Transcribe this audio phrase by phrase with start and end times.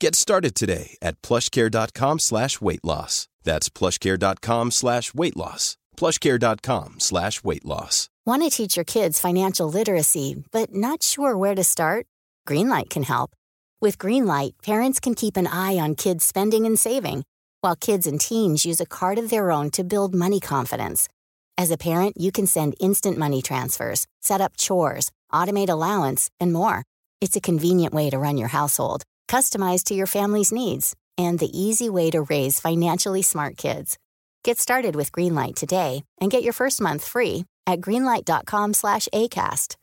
[0.00, 3.28] Get started today at plushcare.com slash weight loss.
[3.44, 5.76] That's plushcare.com slash weight loss.
[5.96, 8.08] plushcare.com slash weight loss.
[8.24, 12.06] Want to teach your kids financial literacy, but not sure where to start?
[12.48, 13.32] Greenlight can help.
[13.82, 17.24] With Greenlight, parents can keep an eye on kids' spending and saving,
[17.60, 21.08] while kids and teens use a card of their own to build money confidence.
[21.58, 26.54] As a parent, you can send instant money transfers, set up chores, automate allowance, and
[26.54, 26.84] more.
[27.20, 31.56] It's a convenient way to run your household, customized to your family's needs, and the
[31.56, 33.96] easy way to raise financially smart kids.
[34.42, 39.76] Get started with Greenlight today and get your first month free at greenlight.com slash ACAST.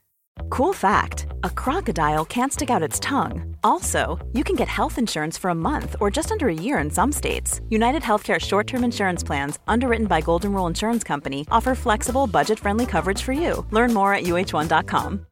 [0.50, 3.56] Cool fact a crocodile can't stick out its tongue.
[3.64, 6.90] Also, you can get health insurance for a month or just under a year in
[6.90, 7.62] some states.
[7.70, 12.60] United Healthcare short term insurance plans, underwritten by Golden Rule Insurance Company, offer flexible, budget
[12.60, 13.66] friendly coverage for you.
[13.72, 15.27] Learn more at uh1.com.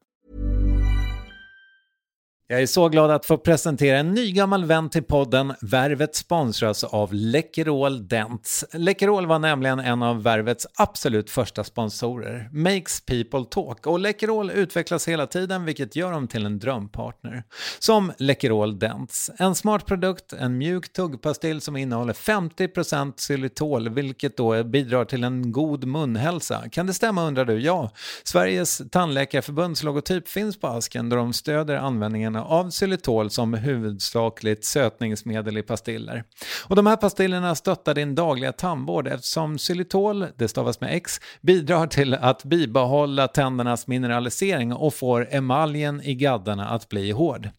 [2.47, 5.53] Jag är så glad att få presentera en ny gammal vän till podden.
[5.61, 8.65] Värvet sponsras av Läkerol Dents.
[8.73, 12.49] Läkerol var nämligen en av Värvets absolut första sponsorer.
[12.52, 13.87] Makes people talk.
[13.87, 17.43] Och Läkerol utvecklas hela tiden vilket gör dem till en drömpartner.
[17.79, 19.31] Som Läkerol Dents.
[19.37, 25.52] En smart produkt, en mjuk tuggpastill som innehåller 50% xylitol vilket då bidrar till en
[25.52, 26.63] god munhälsa.
[26.71, 27.59] Kan det stämma undrar du?
[27.59, 27.91] Ja.
[28.23, 35.58] Sveriges tandläkarförbunds logotyp finns på asken då de stöder användningen av xylitol som huvudsakligt sötningsmedel
[35.58, 36.23] i pastiller.
[36.67, 41.88] Och de här pastillerna stöttar din dagliga tandvård eftersom xylitol, det stavas med X, bidrar
[41.88, 47.49] till att bibehålla tändernas mineralisering och får emaljen i gaddarna att bli hård.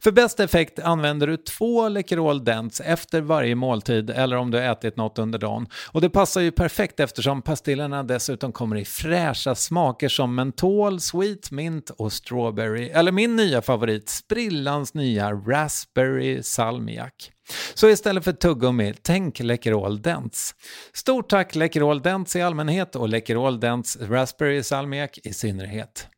[0.00, 4.64] För bäst effekt använder du två Läkerol Dents efter varje måltid eller om du har
[4.64, 5.66] ätit något under dagen.
[5.90, 11.50] Och det passar ju perfekt eftersom pastillerna dessutom kommer i fräscha smaker som mentol, sweet
[11.50, 12.88] mint och strawberry.
[12.88, 17.32] Eller min nya favorit, sprillans nya raspberry salmiak.
[17.74, 20.54] Så istället för tuggummi, tänk Läkerol Dents.
[20.92, 26.08] Stort tack Läkerol Dents i allmänhet och Läkerol Dents raspberry salmiak i synnerhet.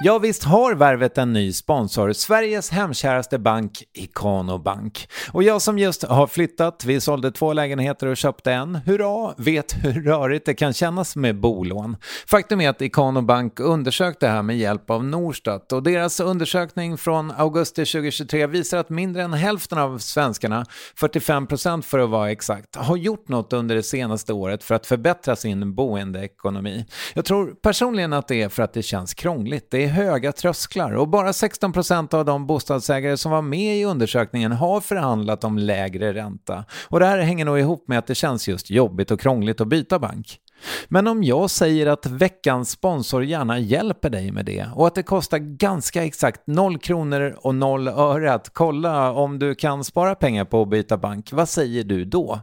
[0.00, 5.08] Ja, visst har Värvet en ny sponsor, Sveriges hemkäraste bank, Ikano Bank.
[5.32, 9.74] Och jag som just har flyttat, vi sålde två lägenheter och köpte en, hurra, vet
[9.84, 11.96] hur rörigt det kan kännas med bolån.
[12.26, 16.98] Faktum är att Ikano Bank undersökte det här med hjälp av Norstat och deras undersökning
[16.98, 20.66] från augusti 2023 visar att mindre än hälften av svenskarna,
[21.00, 25.36] 45% för att vara exakt, har gjort något under det senaste året för att förbättra
[25.36, 26.86] sin boendeekonomi.
[27.14, 29.70] Jag tror personligen att det är för att det känns krångligt.
[29.70, 34.52] Det är höga trösklar och bara 16% av de bostadsägare som var med i undersökningen
[34.52, 36.64] har förhandlat om lägre ränta.
[36.88, 39.68] Och det här hänger nog ihop med att det känns just jobbigt och krångligt att
[39.68, 40.40] byta bank.
[40.88, 45.02] Men om jag säger att veckans sponsor gärna hjälper dig med det och att det
[45.02, 50.44] kostar ganska exakt 0 kronor och 0 öre att kolla om du kan spara pengar
[50.44, 52.40] på att byta bank, vad säger du då?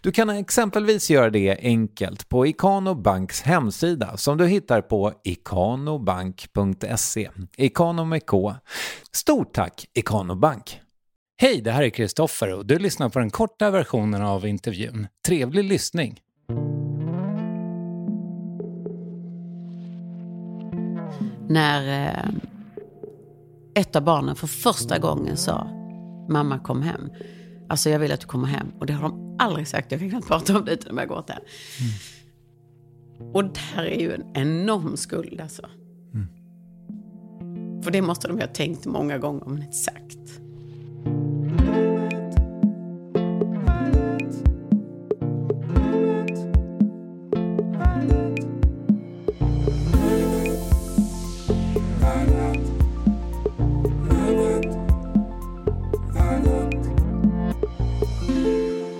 [0.00, 7.30] Du kan exempelvis göra det enkelt på Ikano Banks hemsida som du hittar på ikanobank.se.
[7.56, 8.54] Ikano med K.
[9.12, 10.80] Stort tack Ikano Bank!
[11.38, 15.06] Hej, det här är Kristoffer och du lyssnar på den korta versionen av intervjun.
[15.26, 16.20] Trevlig lyssning!
[21.48, 22.30] När eh,
[23.74, 25.68] ett av barnen för första gången sa
[26.28, 27.10] mamma kom hem.
[27.68, 28.66] Alltså jag vill att du kommer hem.
[28.78, 29.92] Och det har de aldrig sagt.
[29.92, 31.38] Jag kan knappt prata om det utan att det.
[31.80, 33.32] Mm.
[33.32, 35.62] Och där är ju en enorm skuld alltså.
[36.14, 36.26] Mm.
[37.82, 40.25] För det måste de ha tänkt många gånger men inte sagt.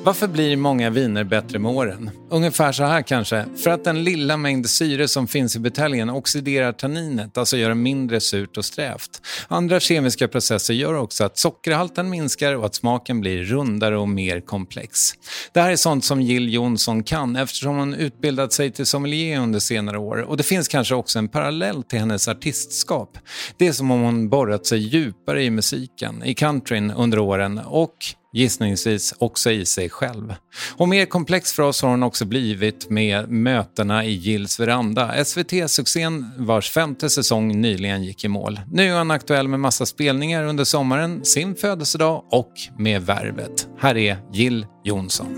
[0.06, 2.10] Varför blir många viner bättre med åren?
[2.30, 3.44] Ungefär så här kanske.
[3.64, 7.74] För att den lilla mängd syre som finns i buteljen oxiderar tanninet, alltså gör det
[7.74, 9.22] mindre surt och strävt.
[9.48, 14.40] Andra kemiska processer gör också att sockerhalten minskar och att smaken blir rundare och mer
[14.40, 15.12] komplex.
[15.52, 19.58] Det här är sånt som Jill Johnson kan eftersom hon utbildat sig till sommelier under
[19.58, 23.18] senare år och det finns kanske också en parallell till hennes artistskap.
[23.56, 27.96] Det är som om hon borrat sig djupare i musiken, i countryn under åren och
[28.36, 30.34] gissningsvis också i sig själv.
[30.76, 36.32] Och mer komplex för oss har hon också blivit med mötena i Gills veranda, SVT-succén
[36.36, 38.60] vars femte säsong nyligen gick i mål.
[38.72, 43.68] Nu är hon aktuell med massa spelningar under sommaren, sin födelsedag och med Värvet.
[43.78, 45.36] Här är Jill Johnson.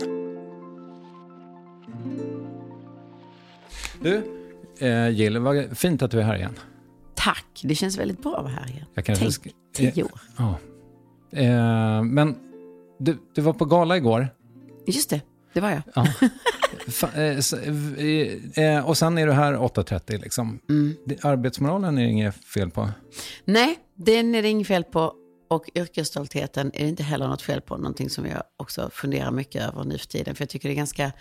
[4.02, 4.22] Du,
[4.78, 6.54] eh, Jill, vad fint att du är här igen.
[7.14, 8.86] Tack, det känns väldigt bra att vara här igen.
[8.94, 9.30] Jag kanske
[9.74, 10.20] Tänk, tio år.
[10.36, 10.58] Ja.
[11.32, 12.47] Eh, men
[12.98, 14.28] du, du var på gala igår.
[14.86, 15.20] Just det,
[15.54, 15.82] det var jag.
[15.94, 16.06] Ja.
[17.14, 17.38] Eh,
[17.98, 20.60] eh, eh, och sen är du här 8.30 liksom.
[20.68, 20.96] Mm.
[21.22, 22.90] Arbetsmoralen är det inget fel på.
[23.44, 25.14] Nej, den är det inget fel på.
[25.50, 27.76] Och yrkesstoltheten är det inte heller något fel på.
[27.76, 30.34] Någonting som jag också funderar mycket över nu för tiden.
[30.34, 31.12] För jag tycker det är ganska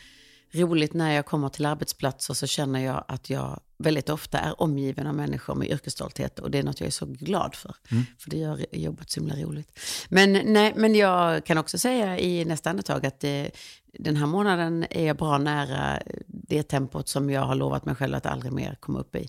[0.52, 5.08] roligt när jag kommer till arbetsplatser så känner jag att jag väldigt ofta är omgiven
[5.08, 6.40] av människor med yrkesstolthet.
[6.40, 7.76] Och det är något jag är så glad för.
[8.20, 9.80] För det gör jobbet så himla roligt.
[10.10, 13.52] Men, nej, men jag kan också säga i nästa andetag att det,
[14.00, 18.16] den här månaden är jag bra nära det tempot som jag har lovat mig själv
[18.16, 19.28] att aldrig mer komma upp i.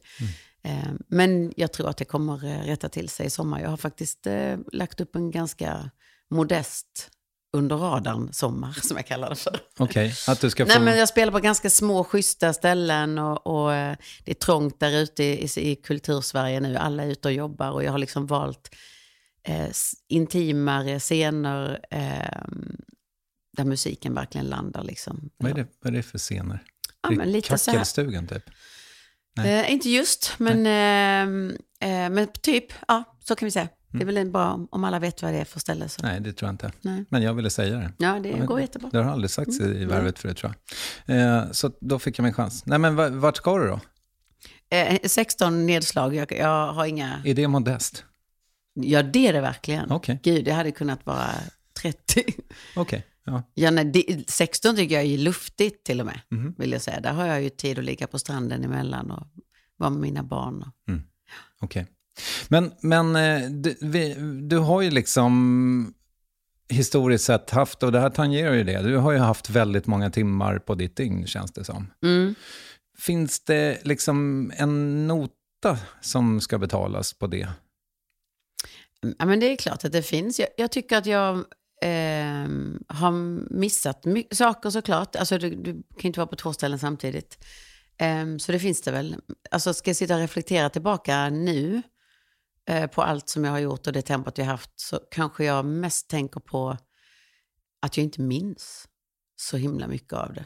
[0.63, 3.61] Eh, Men jag tror att det kommer eh, rätta till sig i sommar.
[3.61, 5.91] Jag har faktiskt eh, lagt upp en ganska
[6.31, 7.11] modest
[7.53, 9.61] under radarn sommar, som jag kallar det för.
[9.79, 10.69] Okej, att du ska få...
[10.69, 14.81] Nej, men jag spelar på ganska små, schyssta ställen och, och eh, det är trångt
[14.81, 16.77] där ute i, i kultursverige nu.
[16.77, 18.75] Alla är ute och jobbar och jag har liksom valt
[19.43, 19.69] eh,
[20.09, 22.43] intimare scener eh,
[23.57, 24.83] där musiken verkligen landar.
[24.83, 25.31] Liksom.
[25.37, 26.65] vad, är det, vad är det för scener?
[27.03, 27.49] Ja, men lite.
[27.49, 28.43] Kackelstugan typ?
[29.45, 33.69] Eh, inte just, men, eh, eh, men typ, ja, så kan vi säga.
[33.91, 35.89] Det är väl bra om- om alla vet vad det är för ställe.
[35.89, 36.03] Så.
[36.03, 36.73] Nej, det tror jag inte.
[36.81, 37.05] Nej.
[37.09, 37.93] Men jag ville säga det.
[37.99, 38.89] Ja, det går jättebra.
[38.93, 39.77] Det har aldrig sagts Mm.
[39.77, 40.55] i värvet förut tror
[41.07, 41.17] jag.
[41.43, 42.67] Eh, så då fick jag min chans.
[42.67, 43.81] Nej men va- vart ska du då?
[44.77, 47.23] Eh, 16 nedslag, jag, jag har inga...
[47.25, 48.05] Är det modest?
[48.75, 49.91] Ja, det är det verkligen.
[49.93, 50.21] Okej.
[50.23, 51.31] Gud, det hade kunnat vara
[51.83, 52.25] 30.
[52.77, 53.43] Okej, ja.
[53.55, 56.55] Ja, nej, det, 16 tycker jag är luftigt till och med, Mhm.
[56.59, 57.01] vill jag säga.
[57.01, 59.27] Där har jag ju tid att ligga på stranden emellan och
[59.77, 60.63] vara med mina barn.
[60.63, 60.95] Och...
[61.61, 61.87] Okej.
[62.49, 65.95] Men, men eh, du, vi, du har ju liksom
[66.69, 70.11] historiskt sett haft, och det här tangerar ju det, du har ju haft väldigt många
[70.11, 71.91] timmar på ditt dygn känns det som.
[72.03, 72.35] Mm.
[72.99, 77.49] Finns det liksom en nota som ska betalas på det?
[79.19, 80.41] Ja, men det är klart att det finns.
[80.41, 81.45] Jag, jag tycker att jag
[81.83, 83.13] ehm, har
[83.55, 85.17] missat saker såklart.
[85.17, 87.45] Alltså, du, du kan ju inte vara på två ställen samtidigt.
[87.99, 89.17] Ehm, så det finns det väl.
[89.51, 91.83] Alltså, ska jag sitta och reflektera tillbaka nu eh,
[92.87, 95.65] på allt som jag har gjort och det tempot jag har haft så kanske jag
[95.65, 96.77] mest tänker på
[97.83, 98.89] att jag inte minns
[99.37, 100.45] så himla mycket av det.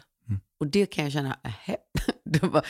[0.62, 1.36] Och det kan jag känna,
[2.24, 2.66] det var,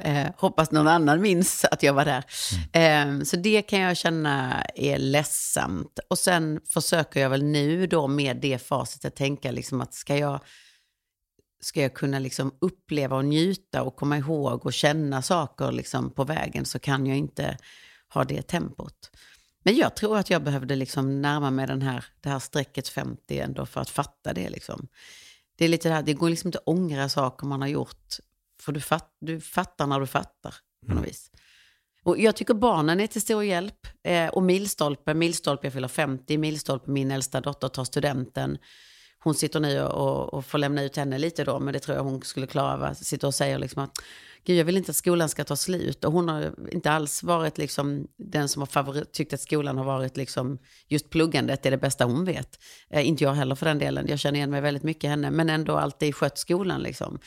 [0.00, 2.24] eh, hoppas någon annan minns att jag var där.
[2.72, 5.98] Eh, så det kan jag känna är ledsamt.
[6.10, 10.40] Och sen försöker jag väl nu då med det facitet tänka liksom att ska jag,
[11.62, 16.24] ska jag kunna liksom uppleva och njuta och komma ihåg och känna saker liksom på
[16.24, 17.56] vägen så kan jag inte
[18.14, 19.10] ha det tempot.
[19.64, 23.38] Men jag tror att jag behövde liksom närma mig den här, det här strecket 50
[23.38, 24.48] ändå för att fatta det.
[24.48, 24.88] Liksom.
[25.56, 28.16] Det är lite det här, det går liksom inte att ångra saker man har gjort.
[28.60, 30.54] För du, fatt, du fattar när du fattar
[30.86, 31.30] på något vis.
[32.02, 33.86] Och jag tycker barnen är till stor hjälp.
[34.02, 38.58] Eh, och milstolpe, milstolpe, jag fyller 50, milstolpe, min äldsta dotter tar studenten.
[39.24, 42.04] Hon sitter nu och, och får lämna ut henne lite då, men det tror jag
[42.04, 42.82] hon skulle klara av.
[42.82, 43.98] att Sitta och säger liksom att
[44.44, 46.04] Gud, jag vill inte att skolan ska ta slut.
[46.04, 49.84] Och hon har inte alls varit liksom den som har favorit, tyckt att skolan har
[49.84, 50.58] varit liksom
[50.88, 52.58] just pluggandet är det bästa hon vet.
[52.90, 54.06] Eh, inte jag heller för den delen.
[54.08, 57.18] Jag känner igen mig väldigt mycket i henne, men ändå alltid skött skolan liksom.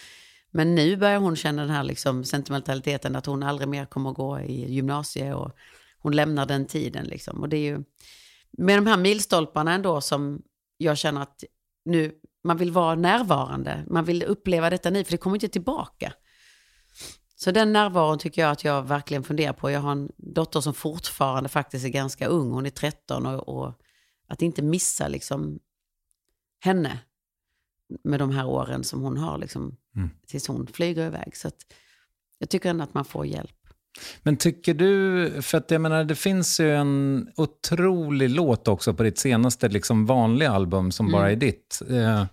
[0.52, 4.16] Men nu börjar hon känna den här liksom sentimentaliteten att hon aldrig mer kommer att
[4.16, 5.36] gå i gymnasiet.
[5.36, 5.52] och
[6.00, 7.42] hon lämnar den tiden liksom.
[7.42, 7.84] Och det är ju
[8.52, 10.42] med de här milstolparna ändå som
[10.78, 11.44] jag känner att
[11.88, 12.12] nu,
[12.44, 16.14] man vill vara närvarande, man vill uppleva detta nu, för det kommer inte tillbaka.
[17.36, 19.72] Så den närvaron tycker jag att jag verkligen funderar på.
[19.72, 23.74] Jag har en dotter som fortfarande faktiskt är ganska ung, hon är 13 och, och
[24.28, 25.60] att inte missa liksom
[26.60, 27.00] henne
[28.04, 30.10] med de här åren som hon har liksom, Mm.
[30.28, 31.38] tills hon flyger iväg.
[31.38, 31.66] Så att
[32.38, 33.57] jag tycker ändå att man får hjälp.
[34.24, 39.04] Men tycker du, för att jag menar det finns ju en otrolig låt också på
[39.04, 41.82] ditt senaste liksom vanliga album som bara är ditt.
[41.90, 42.24] Eh,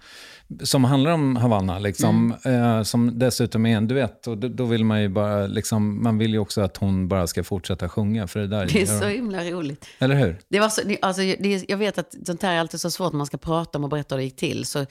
[0.63, 4.27] som handlar om Havanna, liksom, eh, som dessutom är en duett.
[4.27, 7.27] Och då, då vill man ju bara, liksom, man vill ju också att hon bara
[7.27, 8.27] ska fortsätta sjunga.
[8.27, 9.87] För det där Det är så himla roligt.
[9.99, 10.39] Eller hur?
[10.49, 13.13] Det var så, det- alltså, det, jag vet att sånt här är alltid så svårt
[13.13, 14.65] när man ska prata om och berätta hur det gick till.
[14.65, 14.87] Så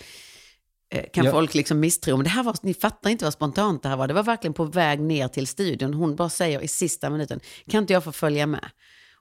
[1.14, 1.32] kan Ja.
[1.32, 2.18] folk liksom misstro.
[2.18, 4.08] Men det här var, ni fattar inte vad spontant det här var.
[4.08, 5.94] Det var verkligen på väg ner till studion.
[5.94, 8.66] Hon bara säger i sista minuten, kan inte jag få följa med?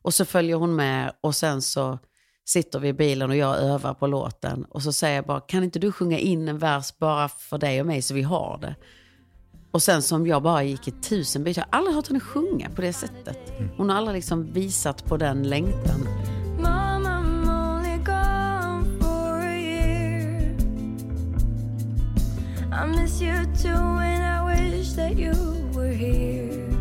[0.03, 1.99] Och så följer hon med och sen så
[2.45, 4.65] sitter vi i bilen och jag övar på låten.
[4.65, 7.81] Och så säger jag bara, kan inte du sjunga in en vers bara för dig
[7.81, 8.75] och mig så vi har det?
[9.71, 11.63] Och sen som jag bara gick i tusen bitar.
[11.63, 13.39] Jag har aldrig hört henne sjunga på det sättet.
[13.77, 16.07] Hon har aldrig liksom visat på den längtan.
[22.83, 25.35] I miss you too, and I wish that you
[25.75, 26.73] were here.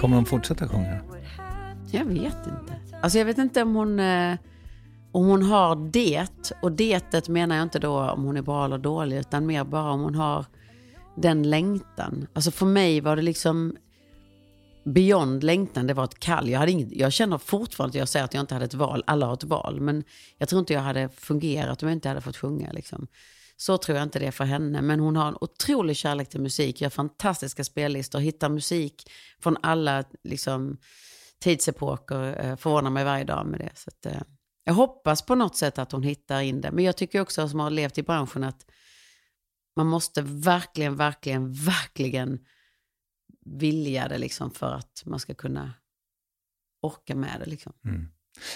[0.00, 1.00] Kommer hon fortsätta sjunga?
[1.90, 2.80] Jag vet inte.
[3.02, 4.36] Alltså jag vet inte om hon, eh,
[5.12, 6.52] om hon har det.
[6.62, 9.90] Och detet menar jag inte då om hon är bra eller dålig, utan mer bara
[9.90, 10.44] om hon har
[11.16, 12.26] den längtan.
[12.32, 13.76] Alltså för mig var det liksom
[14.84, 16.48] beyond längtan, det var ett kall.
[16.48, 19.04] Jag, hade inget, jag känner fortfarande att jag säger att jag inte hade ett val.
[19.06, 19.80] Alla har ett val.
[19.80, 20.04] Men
[20.38, 22.72] jag tror inte jag hade fungerat om jag inte hade fått sjunga.
[22.72, 23.06] Liksom.
[23.56, 24.82] Så tror jag inte det är för henne.
[24.82, 29.10] Men hon har en otrolig kärlek till musik, gör fantastiska spellistor, hittar musik
[29.40, 30.78] från alla liksom,
[31.38, 32.44] tidsepoker.
[32.44, 33.70] Eh, förvånar mig varje dag med det.
[33.74, 34.22] Så att, eh,
[34.64, 36.70] jag hoppas på något sätt att hon hittar in det.
[36.70, 38.66] Men jag tycker också som har levt i branschen att
[39.76, 42.38] man måste verkligen, verkligen, verkligen
[43.46, 45.74] vilja det liksom för att man ska kunna
[46.82, 47.46] orka med det.
[47.46, 47.72] Liksom.
[47.84, 48.08] Mm.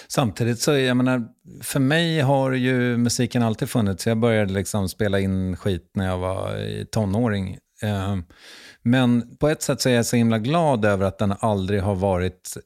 [0.07, 1.23] Samtidigt så, jag menar,
[1.61, 4.07] för mig har ju musiken alltid funnits.
[4.07, 7.57] Jag började liksom spela in skit när jag var tonåring.
[7.81, 8.17] Eh,
[8.83, 11.95] men på ett sätt så är jag så himla glad över att den aldrig har
[11.95, 12.57] varit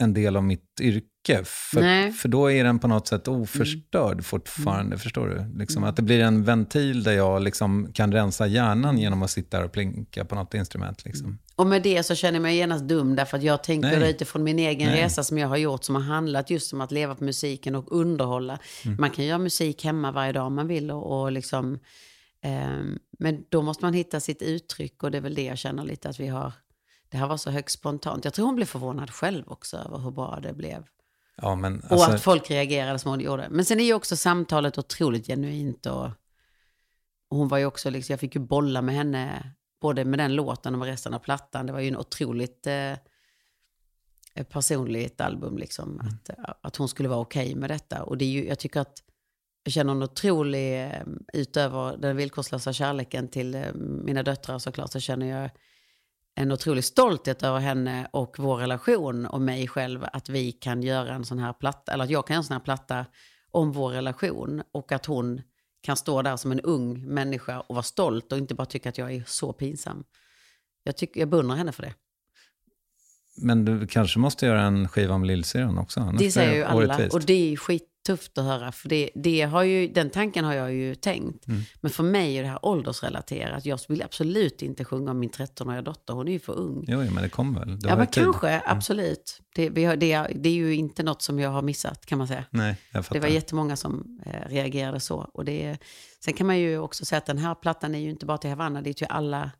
[0.00, 1.44] en del av mitt yrke.
[1.44, 2.12] För, Nej.
[2.12, 4.98] för då är den på något sätt oförstörd fortfarande.
[4.98, 5.58] Förstår du?
[5.58, 9.64] Liksom Att det blir en ventil där jag liksom kan rensa hjärnan genom att sitta
[9.64, 11.04] och plinka på något instrument.
[11.04, 11.38] Liksom.
[11.56, 14.10] Och med det så känner jag mig genast dum därför att jag tänker Nej.
[14.10, 15.02] utifrån min egen Nej.
[15.02, 17.92] resa som jag har gjort som har handlat just om att leva på musiken och
[17.92, 18.58] underhålla.
[18.84, 18.96] Mm.
[19.00, 21.78] Man kan göra musik hemma varje dag om man vill och, och liksom,
[22.42, 25.84] ehm, men då måste man hitta sitt uttryck och det är väl det jag känner
[25.84, 26.52] lite att vi har.
[27.08, 28.24] Det här var så högst spontant.
[28.24, 30.84] Jag tror hon blev förvånad själv också över hur bra det blev.
[31.36, 33.48] Ja, men Och alltså, att folk reagerade som hon gjorde.
[33.50, 35.86] Men sen är ju också samtalet otroligt genuint.
[35.86, 36.04] Och,
[37.28, 40.34] och hon var ju också, liksom, jag fick ju bolla med henne, både med den
[40.34, 41.66] låten och med resten av plattan.
[41.66, 42.94] Det var ju en otroligt eh,
[44.44, 46.00] personligt album, liksom.
[46.00, 48.02] Att, att hon skulle vara okej med detta.
[48.02, 49.02] Och det är ju, jag tycker att
[49.62, 55.00] jag känner en otrolig, eh, utöver den villkorslösa kärleken till eh, mina döttrar såklart, så
[55.00, 55.50] känner jag
[56.38, 61.14] en otrolig stolthet över henne och vår relation och mig själv att vi kan göra
[61.14, 63.06] en sån här platta, eller att jag kan göra en sån här platta
[63.50, 65.42] om vår relation och att hon
[65.82, 68.98] kan stå där som en ung människa och vara stolt och inte bara tycka att
[68.98, 70.04] jag är så pinsam.
[70.82, 71.94] Jag, tycker, jag beundrar henne för det.
[73.36, 76.14] men du kanske måste göra en skiva om lillsyrran också.
[76.18, 77.56] Det säger ju alla och det är ju
[78.06, 81.46] skittufft att höra för det, det har ju, den tanken har jag ju tänkt.
[81.48, 81.60] Mm.
[81.80, 83.66] Men för mig är det här åldersrelaterat.
[83.66, 86.84] Jag vill absolut inte sjunga om min 13-åriga dotter, hon är ju för ung.
[86.88, 87.78] Jo, men det kommer väl.
[87.80, 89.40] Du Ja, men kanske, absolut.
[89.54, 92.44] Det, det, är- det är ju inte något som jag har missat, kan man säga.
[92.50, 93.14] Nej, jag fattar.
[93.14, 95.16] Det var jättemånga som eh, reagerade så.
[95.34, 95.78] Och det,
[96.24, 98.50] sen kan man ju också säga att den här plattan är ju inte bara till
[98.50, 99.50] Havanna, det är till alla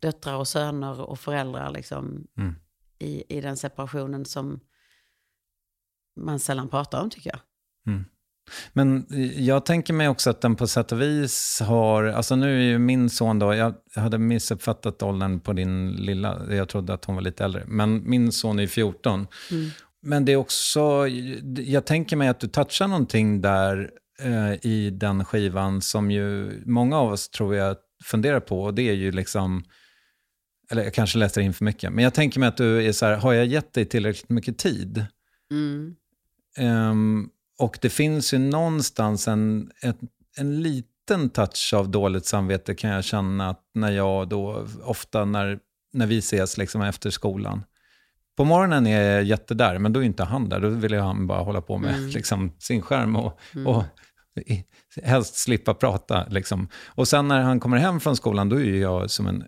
[0.00, 2.54] döttrar och söner och föräldrar liksom, Mm.
[2.98, 4.60] i, i den separationen som
[6.20, 7.38] man sällan pratar om, tycker jag.
[8.72, 12.62] Men jag tänker mig också att den på sätt och vis har, alltså nu är
[12.62, 17.14] ju min son då, jag hade missuppfattat åldern på din lilla, jag trodde att hon
[17.14, 19.26] var lite äldre, men min son är 14.
[20.02, 21.08] Men det är också,
[21.58, 23.90] jag tänker mig att du touchar någonting där
[24.22, 28.88] eh, i den skivan som ju många av oss tror jag funderar på, och det
[28.88, 29.64] är ju liksom,
[30.70, 33.06] eller jag kanske läser in för mycket, men jag tänker mig att du är så
[33.06, 35.06] här, har jag gett dig tillräckligt mycket tid?
[35.50, 35.94] Mm.
[36.58, 39.98] Ehm, och det finns ju någonstans en, ett,
[40.38, 45.58] en liten touch av dåligt samvete kan jag känna att när jag då, ofta när,
[45.92, 47.64] när vi ses liksom efter skolan.
[48.36, 50.60] På morgonen är jag jättedär, men då är inte han där.
[50.60, 53.84] Då vill jag han bara hålla på med liksom, sin skärm och, och
[54.46, 54.64] i-
[55.02, 56.26] helst slippa prata.
[56.28, 56.68] Liksom.
[56.86, 59.44] Och sen när han kommer hem från skolan, då är jag som en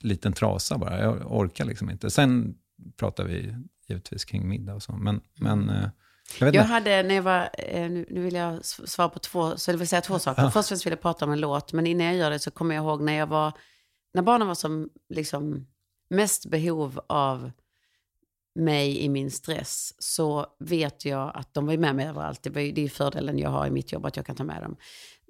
[0.00, 1.00] liten trasa bara.
[1.02, 2.10] Jag orkar liksom inte.
[2.10, 2.54] Sen
[2.96, 3.54] pratar vi
[3.88, 4.92] givetvis kring middag och så.
[4.92, 5.88] Men, men eh,
[6.38, 9.72] jag Jag hade, när jag var, eh, nu, nu vill jag svara på två, så
[9.72, 10.42] det vill säga två saker.
[10.42, 12.50] Först och främst vill jag prata om en låt, men innan jag gör det så
[12.50, 13.52] kommer jag ihåg när jag var,
[14.14, 15.66] när barnen var som liksom
[16.10, 17.50] mest behov av
[18.56, 22.42] mig i min stress så vet jag att de var med mig överallt.
[22.42, 24.44] Det, var ju, det är fördelen jag har i mitt jobb, att jag kan ta
[24.44, 24.76] med dem.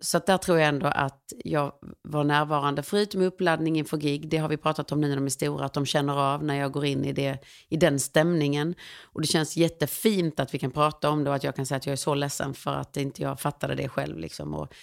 [0.01, 4.49] Så där tror jag ändå att jag var närvarande, förutom uppladdning inför gig, det har
[4.49, 6.85] vi pratat om nu när de är stora, att de känner av när jag går
[6.85, 8.75] in i, det, i den stämningen.
[9.03, 11.77] Och det känns jättefint att vi kan prata om det och att jag kan säga
[11.77, 14.19] att jag är så ledsen för att inte jag fattade det själv.
[14.19, 14.55] Liksom.
[14.55, 14.75] Och,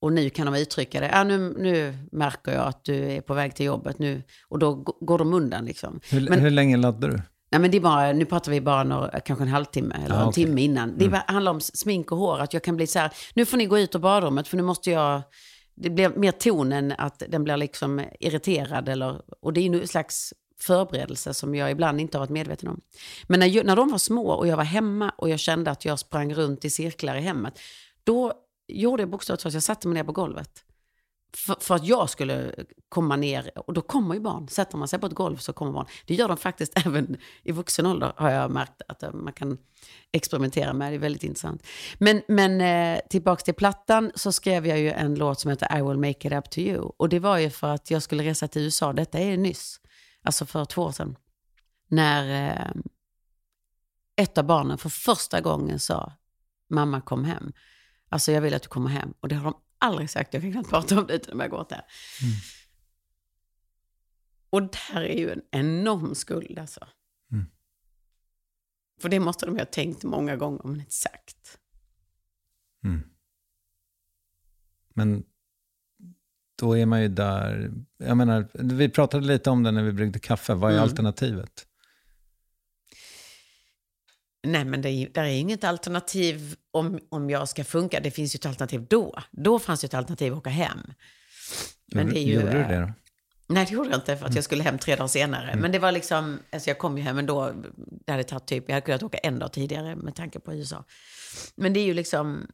[0.00, 1.08] och nu kan de uttrycka det.
[1.12, 4.22] Ja, nu, nu märker jag att du är på väg till jobbet nu.
[4.48, 5.64] Och då går de undan.
[5.64, 6.00] Liksom.
[6.10, 7.22] Hur, Men- hur länge laddade du?
[7.52, 10.22] Nej men det är bara, nu pratar vi bara några, kanske en halvtimme eller Ja,
[10.22, 10.44] en okej.
[10.44, 10.98] timme innan.
[10.98, 13.56] Det bara handlar om smink och hår, att jag kan bli så här, nu får
[13.56, 15.22] ni gå ut ur badrummet för nu måste jag,
[15.74, 19.88] det blir mer tonen att den blir liksom irriterad eller, och det är ju en
[19.88, 22.80] slags förberedelse som jag ibland inte har varit medveten om.
[23.26, 25.98] Men när, när de var små och jag var hemma och jag kände att jag
[25.98, 27.58] sprang runt i cirklar i hemmet,
[28.04, 28.32] då
[28.68, 30.50] gjorde jag bokstavligt att jag satte mig ner på golvet.
[31.36, 32.54] För, för att jag skulle
[32.88, 34.48] komma ner, och då kommer ju barn.
[34.48, 35.86] Sätter man sig på ett golv så kommer barn.
[36.06, 39.58] Det gör de faktiskt även i vuxen ålder, har jag märkt att eh, man kan
[40.12, 40.92] experimentera med.
[40.92, 41.66] Det är väldigt intressant.
[41.98, 45.98] Men, men eh, till plattan så skrev jag ju en låt som heter I will
[45.98, 46.80] make it up to you.
[46.96, 49.80] Och det var ju för att jag skulle resa till USA, detta är nyss,
[50.22, 51.16] alltså för två år sedan.
[51.88, 52.72] När eh,
[54.16, 56.12] ett av barnen för första gången sa,
[56.70, 57.52] mamma kom hem.
[58.08, 59.14] Alltså jag vill att du kommer hem.
[59.20, 61.50] Och det har de aldrig sagt, jag kan knappt prata om det utan att jag
[61.50, 61.82] gått där.
[64.50, 66.88] Och där är ju en enorm skuld alltså.
[67.32, 67.46] Mm.
[69.00, 71.58] För det måste de ju ha tänkt många gånger, men inte sagt.
[72.84, 73.00] Mm.
[74.94, 75.24] Men
[76.58, 80.18] då är man ju där, jag menar, vi pratade lite om det när vi bryggde
[80.18, 80.88] kaffe, vad är Mm.
[80.88, 81.66] alternativet?
[84.42, 88.00] Nej, men det är, där är inget alternativ om, om jag ska funka.
[88.00, 89.18] Det finns ju ett alternativ då.
[89.30, 90.78] Då fanns det ett alternativ att åka hem.
[91.86, 92.92] Men det är ju, Gjorde du det då?
[93.46, 94.30] Nej, det gjorde jag inte för Mm.
[94.30, 95.56] att jag skulle hem tre dagar senare.
[95.56, 97.52] Men det var liksom, alltså jag kom ju hem ändå,
[98.06, 100.84] det hade tagit typ, jag hade kunnat åka en dag tidigare med tanke på USA.
[101.54, 102.46] Men det är ju liksom,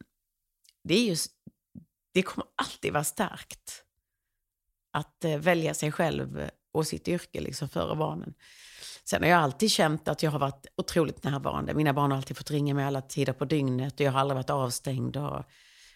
[0.83, 1.15] det är ju,
[2.13, 3.83] det kommer alltid vara starkt.
[4.91, 8.33] Att eh, välja sig själv och sitt yrke liksom före barnen.
[9.09, 11.73] Sen har jag alltid känt att jag har varit otroligt närvarande.
[11.73, 14.35] Mina barn har alltid fått ringa mig alla tider på dygnet och jag har aldrig
[14.35, 15.17] varit avstängd.
[15.17, 15.43] Och,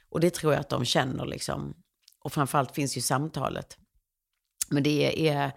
[0.10, 1.74] och det tror jag att de känner liksom.
[2.20, 3.78] Och framförallt finns ju samtalet.
[4.70, 5.52] Men det är,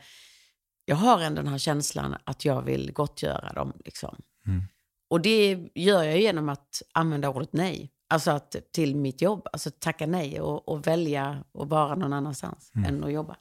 [0.84, 3.72] jag har ändå den här känslan att jag vill gottgöra dem.
[3.84, 4.16] Liksom.
[4.46, 4.62] Mm.
[5.10, 7.92] Och det gör jag genom att använda ordet nej.
[8.08, 9.48] Alltså att, till mitt jobb.
[9.52, 13.36] Alltså tacka nej och, och välja att vara någon annanstans än att jobba.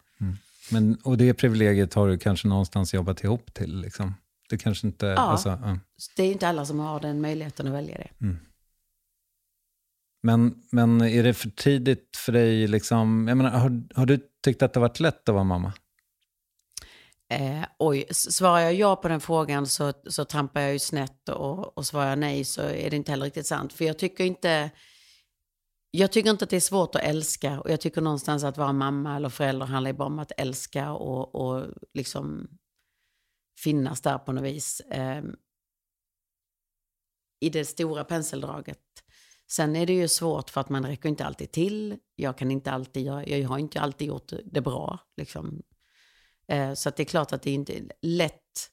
[0.72, 3.82] Men, och det privilegiet har du kanske någonstans jobbat ihop till?
[3.82, 4.14] Liksom.
[4.50, 5.06] Det kanske inte...
[5.06, 5.18] Ja.
[5.18, 5.80] Alltså, ja.
[6.16, 8.10] Det är inte alla som har den möjligheten att välja det.
[10.24, 14.62] Men, men är det för tidigt för dig, liksom, jag menar, har, har du tyckt
[14.62, 15.74] att det varit lätt att vara mamma?
[17.30, 21.78] Eh, oj, svarar jag ja på den frågan så, så trampar jag ju snett och,
[21.78, 23.74] och svarar jag nej så är det inte heller riktigt sant.
[23.74, 24.70] För jag tycker inte,
[25.96, 28.74] jag tycker inte att det är svårt att älska och jag tycker någonstans att vara
[28.74, 32.48] mamma eller förälder handlar ju bara om att älska och, och liksom
[33.60, 34.80] finnas där på något vis.
[34.80, 35.24] Eh,
[37.40, 38.80] I det stora penseldraget.
[39.52, 41.98] Sen är det ju svårt för att man räcker inte alltid till.
[42.16, 45.00] Jag kan inte alltid, jag, jag har inte alltid gjort det bra.
[45.18, 45.62] Liksom.
[46.48, 48.72] Eh, Så att det är klart att det är inte lätt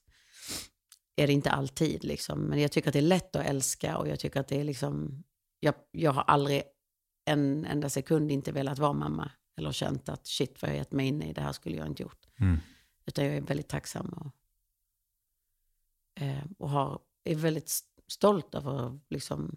[1.15, 2.03] är det inte alltid.
[2.03, 2.39] Liksom.
[2.39, 4.63] Men jag tycker att det är lätt att älska och jag tycker att det är
[4.63, 5.23] liksom...
[5.59, 6.63] Jag, jag har aldrig
[7.25, 9.31] en enda sekund inte velat vara mamma.
[9.57, 12.03] Eller känt att shit vad jag gett mig in i, det här skulle jag inte
[12.03, 12.25] gjort.
[12.39, 12.57] Mm.
[13.05, 14.31] Utan jag är väldigt tacksam och,
[16.23, 19.55] eh, och har, är väldigt st- stolt över liksom,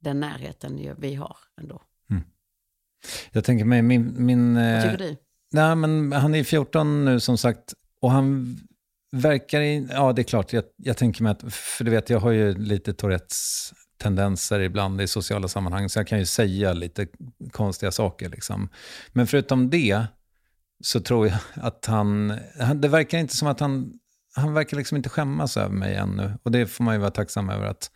[0.00, 1.82] den närheten vi har ändå.
[3.32, 4.26] Jag tänker mig, min...
[4.26, 5.16] min Vad eh, tycker du?
[5.50, 7.74] Nej, men han är 14 nu som sagt.
[8.00, 8.56] Och han
[9.12, 12.20] verkar i, ja det är klart, jag, jag tänker mig att, för du vet jag
[12.20, 13.72] har ju lite Tourettes
[14.02, 17.06] tendenser ibland i sociala sammanhang, så jag kan ju säga lite
[17.50, 18.68] konstiga saker liksom.
[19.12, 20.06] Men förutom det
[20.84, 23.92] så tror jag att han, han det verkar inte som att han,
[24.34, 26.32] han verkar liksom inte skämmas över mig ännu.
[26.42, 27.90] Och det får man ju vara tacksam över att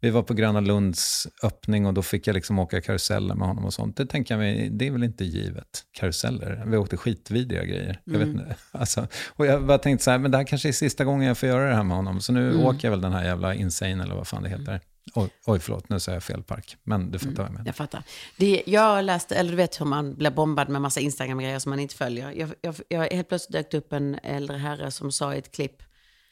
[0.00, 3.64] vi var på Gröna Lunds öppning och då fick jag liksom åka karuseller med honom
[3.64, 3.96] och sånt.
[3.96, 5.84] Det tänker jag mig, det är väl inte givet.
[5.92, 8.00] Karuseller, vi åkte skitvidriga grejer.
[8.04, 8.56] Jag vet inte.
[8.72, 11.38] Alltså, och jag bara tänkte så här, men det här kanske är sista gången jag
[11.38, 12.20] får göra det här med honom.
[12.20, 14.80] Så nu åker jag väl den här jävla Insane eller vad fan det heter.
[15.14, 16.76] Oj, oj förlåt, nu sa jag fel park.
[16.82, 17.66] Men du fattar vad jag menar.
[17.66, 18.02] Jag fattar.
[18.36, 21.78] Det, jag läste, eller du vet hur man blir bombad med massa Instagram-grejer som man
[21.80, 22.30] inte följer.
[22.30, 25.82] Jag, jag, jag helt plötsligt dök upp en äldre herre som sa i ett klipp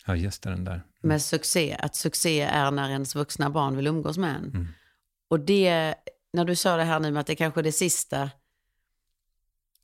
[0.06, 0.82] Ja, just det, den där.
[1.02, 4.68] med succé, att succé är när ens vuxna barn vill umgås med en.
[5.30, 5.94] Och det,
[6.32, 8.30] när du sa det här nu med att det kanske är det sista,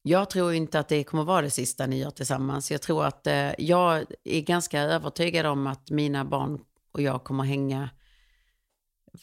[0.02, 2.70] jag tror inte att det kommer vara det sista ni gör tillsammans.
[2.70, 6.60] Jag tror att eh, jag är ganska övertygad om att mina barn
[6.92, 7.90] och jag kommer hänga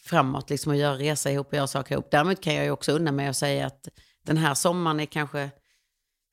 [0.03, 2.11] framåt liksom och göra resa ihop och göra saker ihop.
[2.11, 3.87] Däremot kan jag ju också unna mig att säga att
[4.25, 5.49] den här sommaren är kanske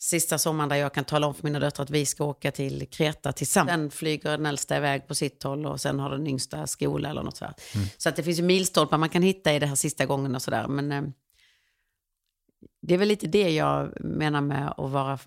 [0.03, 2.89] sista sommaren där jag kan tala om för mina döttrar att vi ska åka till
[2.91, 3.71] Kreta tillsammans.
[3.71, 7.23] Sen flyger den äldsta iväg på sitt håll och sen har den yngsta skola eller
[7.23, 7.55] något sådär.
[7.99, 10.43] Så att det finns ju milstolpar man kan hitta i det här sista gången och
[10.43, 10.69] sådär.
[10.69, 11.03] Men eh,
[12.83, 15.19] det är väl lite det jag menar med att vara...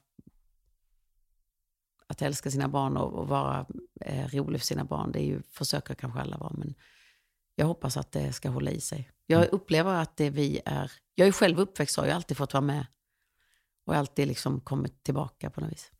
[2.07, 3.65] att älska sina barn och, och vara
[4.01, 5.11] eh, rolig för sina barn.
[5.11, 6.73] Det är ju, försöker kanske alla vara, men
[7.55, 9.09] jag hoppas att det ska hålla i sig.
[9.27, 10.91] Jag upplever att det vi är...
[11.15, 12.85] Jag är själv uppväxt så har jag alltid fått vara med.
[13.85, 15.91] Och alltid liksom kommit tillbaka på något vis.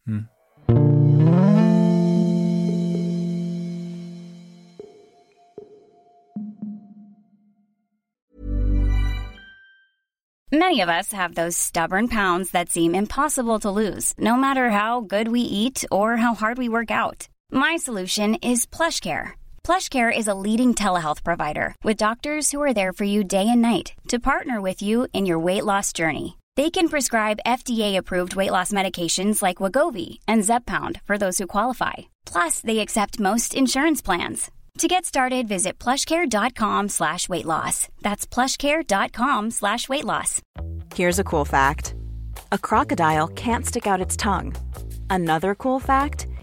[10.52, 15.02] Many of us have those stubborn pounds that seem impossible to lose, no matter how
[15.02, 17.28] good we eat or how hard we work out.
[17.52, 19.43] My solution is PlushCare.
[19.66, 23.62] PlushCare is a leading telehealth provider with doctors who are there for you day and
[23.62, 26.38] night to partner with you in your weight loss journey.
[26.58, 31.94] They can prescribe FDA-approved weight loss medications like Wagovi and Zepbound for those who qualify.
[32.26, 34.52] Plus, they accept most insurance plans.
[34.80, 37.88] To get started, visit plushcare.com slash weight loss.
[38.02, 40.42] That's plushcare.com slash weight loss.
[40.94, 41.96] Here's a cool fact
[42.52, 44.56] a crocodile can't stick out its tongue.
[45.10, 46.28] Another cool fact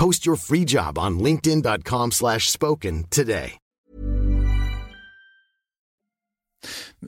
[0.00, 3.52] Post your free job on linkedin.com/spoken slash spoken today.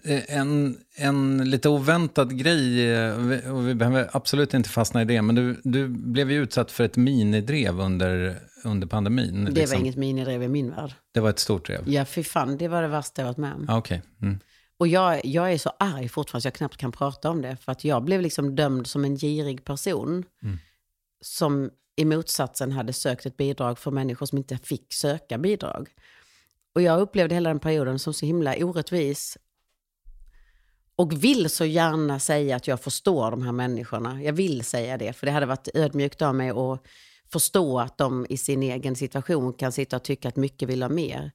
[0.04, 5.22] Eh, En, en lite oväntad grej, eh, och vi- behöver absolut inte fastna i det,
[5.22, 9.44] men du, du blev ju utsatt för ett minidrev under, under pandemin.
[9.44, 9.76] Det liksom.
[9.76, 10.92] var inget minidrev i min värld.
[11.14, 11.88] det var ett stort drev?
[11.88, 13.66] Ja, fy fan, det var det värsta jag varit med om.
[13.68, 14.02] Ah, Okej.
[14.22, 14.38] Mm.
[14.78, 17.56] Och jag, jag är så arg fortfarande så jag knappt kan prata om det.
[17.56, 20.24] För att jag blev liksom dömd som en girig person.
[21.20, 25.88] Som i motsatsen hade sökt ett bidrag för människor som inte fick söka bidrag.
[26.74, 29.38] Och jag upplevde hela den perioden som så himla orättvis.
[30.96, 34.22] Och vill så gärna säga att jag förstår de här människorna.
[34.22, 36.82] Jag vill säga det, för det hade varit ödmjukt av mig att
[37.32, 40.88] förstå att de i sin egen situation kan sitta och tycka att mycket vill ha
[40.88, 41.32] mer.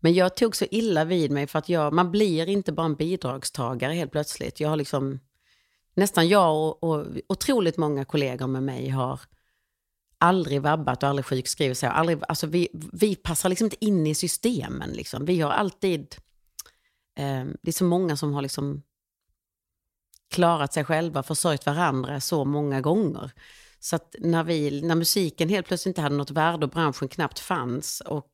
[0.00, 2.94] Men jag tog så illa vid mig för att jag, man blir inte bara en
[2.94, 4.60] bidragstagare helt plötsligt.
[4.60, 5.20] Jag har liksom,
[5.94, 9.20] nästan jag och, och otroligt många kollegor med mig har
[10.26, 11.88] aldrig vabbat och aldrig sjukskrivit sig.
[11.88, 14.90] Aldrig, alltså vi, vi passar liksom inte in i systemen.
[14.90, 15.24] Liksom.
[15.24, 16.16] Vi har alltid,
[17.18, 18.82] eh, det är så många som har liksom
[20.30, 23.32] klarat sig själva, försörjt varandra så många gånger.
[23.80, 27.38] Så att när, vi, när musiken helt plötsligt inte hade något värde och branschen knappt
[27.38, 28.30] fanns och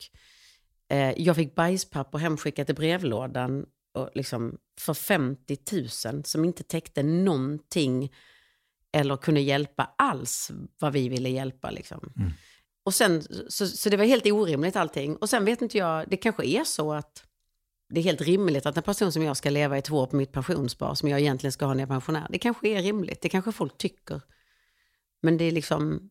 [0.89, 5.59] eh, jag fick bajspapper hemskickat i brevlådan och liksom för 50
[6.13, 8.13] 000 som inte täckte någonting
[8.93, 11.71] eller kunde hjälpa alls vad vi ville hjälpa.
[11.71, 12.13] Liksom.
[12.85, 15.17] Och sen, så, så det var helt orimligt allting.
[15.17, 17.25] Och sen vet inte jag, det kanske är så att
[17.89, 20.17] det är helt rimligt att en person som jag ska leva i två år på
[20.17, 23.21] mitt pensionsspar, som jag egentligen ska ha när jag är pensionär, det kanske är rimligt.
[23.21, 24.21] Det kanske folk tycker.
[25.23, 26.11] Men det är liksom,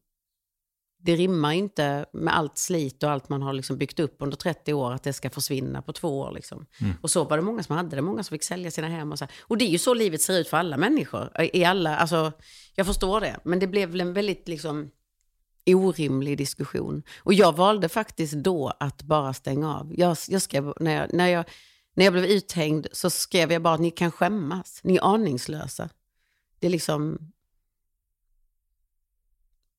[1.03, 4.73] det rimmar inte med allt slit och allt man har liksom byggt upp under 30
[4.73, 6.31] år, att det ska försvinna på två år.
[6.31, 6.65] Liksom.
[7.01, 9.11] Och så var det många som hade det, många som fick sälja sina hem.
[9.11, 11.29] Och, så och det är ju så livet ser ut för alla människor.
[11.53, 12.31] I alla, alltså,
[12.75, 14.91] jag förstår det, men det blev väl en väldigt liksom,
[15.65, 17.03] orimlig diskussion.
[17.19, 19.93] Och jag valde faktiskt då att bara stänga av.
[19.97, 21.45] Jag, jag skrev, när, jag, när, jag,
[21.93, 25.89] när jag blev uthängd så skrev jag bara att ni kan skämmas, ni är aningslösa.
[26.59, 27.31] Det är liksom...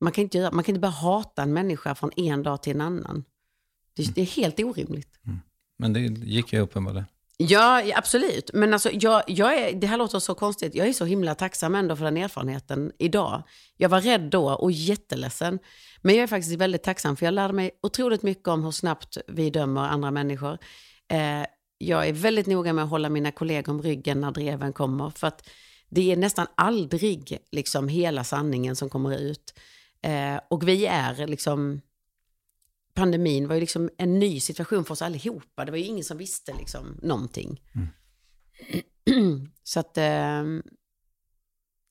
[0.02, 2.72] Man kan, inte göra, man kan inte bara hata en människa från en dag till
[2.72, 3.24] en annan.
[3.96, 5.08] Det, det är helt orimligt.
[5.78, 7.04] Men det gick ju uppenbarligen.
[7.36, 8.50] Ja, absolut.
[8.54, 10.74] Men alltså, jag, jag är, det här låter så konstigt.
[10.74, 13.42] Jag är så himla tacksam ändå för den erfarenheten idag.
[13.76, 15.58] Jag var rädd då och jätteledsen.
[16.00, 19.18] Men jag är faktiskt väldigt tacksam för jag lärde mig otroligt mycket om hur snabbt
[19.28, 20.58] vi dömer andra människor.
[21.08, 21.46] Eh,
[21.78, 25.10] jag är väldigt noga med att hålla mina kollegor om ryggen när dreven kommer.
[25.10, 25.48] För att
[25.88, 29.54] det är nästan aldrig liksom hela sanningen som kommer ut.
[30.02, 31.80] Eh, och vi är liksom
[32.94, 35.64] pandemin var ju liksom en ny situation för oss allihopa.
[35.64, 37.62] Det var ju ingen som visste liksom någonting.
[39.62, 40.44] Så att eh,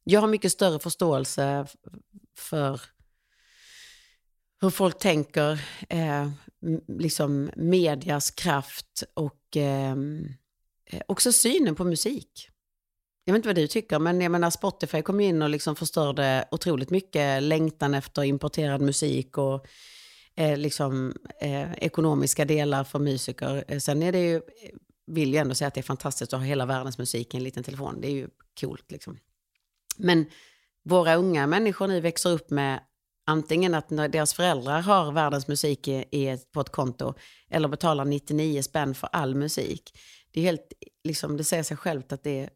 [0.04, 1.68] jag har mycket större förståelse
[2.38, 2.82] för
[4.62, 6.32] hur folk tänker, eh,
[6.88, 9.96] liksom medias kraft och eh,
[10.86, 12.51] eh, också synen på musik
[13.26, 16.48] jag vet inte vad du tycker, men jag menar Spotify kom in och liksom förstörde
[16.52, 19.68] otroligt mycket längtan efter importerad musik och
[20.36, 23.64] eh, liksom, eh, ekonomiska delar för musiker.
[23.68, 24.42] Eh, sen är det ju, eh,
[25.08, 27.44] vill jag ändå säga att det är fantastiskt att ha hela världens musik i en
[27.44, 28.02] liten telefon.
[28.02, 28.28] Det är ju
[28.60, 29.18] coolt liksom.
[29.98, 30.26] Men
[30.84, 32.80] våra unga människor nu växer upp med
[33.26, 37.14] antingen att deras föräldrar har världens musik i, i på ett konto
[37.50, 40.00] eller betalar 99 spänn för all musik.
[40.32, 42.50] Det är helt, liksom, det säger sig självt att det är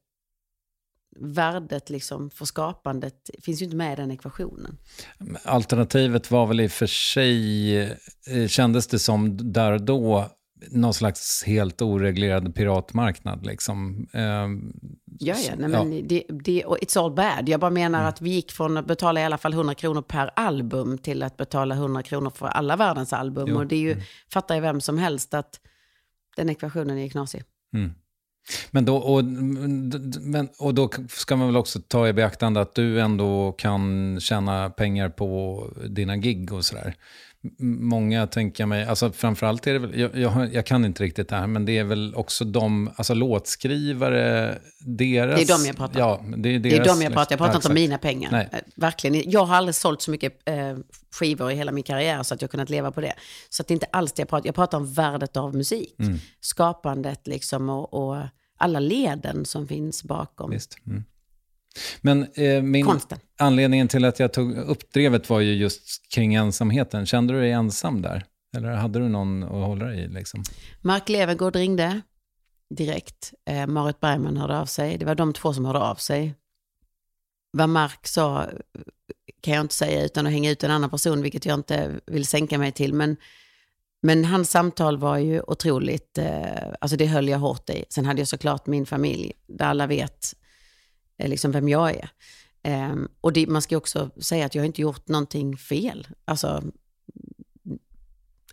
[1.19, 4.77] värdet liksom för skapandet finns ju inte med i den ekvationen.
[5.43, 7.77] Alternativet var väl i och för sig,
[8.27, 10.29] eh, kändes det som där då,
[10.71, 13.45] någon slags helt oreglerad piratmarknad.
[13.45, 14.07] Liksom.
[14.13, 14.47] Eh,
[15.19, 17.49] Ja, ja, nej, men Det, det, och it's all bad.
[17.49, 18.09] Jag bara menar Mm.
[18.09, 21.37] att vi gick från att betala i alla fall 100 kronor per album till att
[21.37, 23.45] betala 100 kronor för alla världens album.
[23.49, 23.57] Jo.
[23.57, 24.01] Och det är ju,
[24.33, 25.59] fattar ju vem som helst att
[26.35, 27.43] den ekvationen är knasig.
[27.73, 27.91] Mm.
[28.71, 33.01] Men då, och, men, och då ska man väl också ta i beaktande att du
[33.01, 36.95] ändå kan tjäna pengar på dina gig och sådär.
[37.59, 41.29] Många tänker jag mig, alltså framförallt är det väl, jag, jag, jag kan inte riktigt
[41.29, 45.35] det här, men det är väl också de, alltså låtskrivare, deras...
[45.35, 46.31] Det är de jag pratar om.
[46.31, 46.87] Ja, det är Det deras...
[46.87, 48.31] är de jag pratar Jag pratar Ja, inte om mina pengar.
[48.31, 48.49] Nej.
[48.51, 49.31] Eh, Verkligen.
[49.31, 50.77] Jag har aldrig sålt så mycket eh,
[51.11, 53.13] skivor i hela min karriär så att jag kunnat leva på det.
[53.49, 55.95] Så det är inte alls det jag pratar Jag pratar om värdet av musik.
[55.99, 56.17] Mm.
[56.41, 58.23] Skapandet liksom och, och
[58.57, 60.77] alla leden som finns bakom Visst.
[60.87, 61.03] Mm.
[62.01, 63.19] Men eh, min, konsten.
[63.39, 67.05] anledningen till att jag tog upp drevet var ju just kring ensamheten.
[67.05, 68.25] Kände du dig ensam där?
[68.57, 70.07] Eller hade du någon att hålla dig i?
[70.07, 70.43] Liksom?
[70.81, 72.01] Mark Levengood ringde
[72.69, 73.33] direkt.
[73.45, 74.97] Eh, Marit Bergman hörde av sig.
[74.97, 76.35] Det var de två som hörde av sig.
[77.51, 78.49] Vad Mark sa eh,
[79.41, 82.25] kan jag inte säga utan att hänga ut en annan person, vilket jag inte vill
[82.25, 82.93] sänka mig till.
[82.93, 83.17] Men,
[84.01, 87.85] men hans samtal var ju otroligt, eh, alltså det höll jag hårt i.
[87.89, 90.33] Sen hade jag såklart min familj, där alla vet
[91.17, 92.09] liksom vem jag är.
[92.63, 96.07] Eh, och det, man ska också säga att jag inte gjort någonting fel.
[96.25, 96.63] Alltså,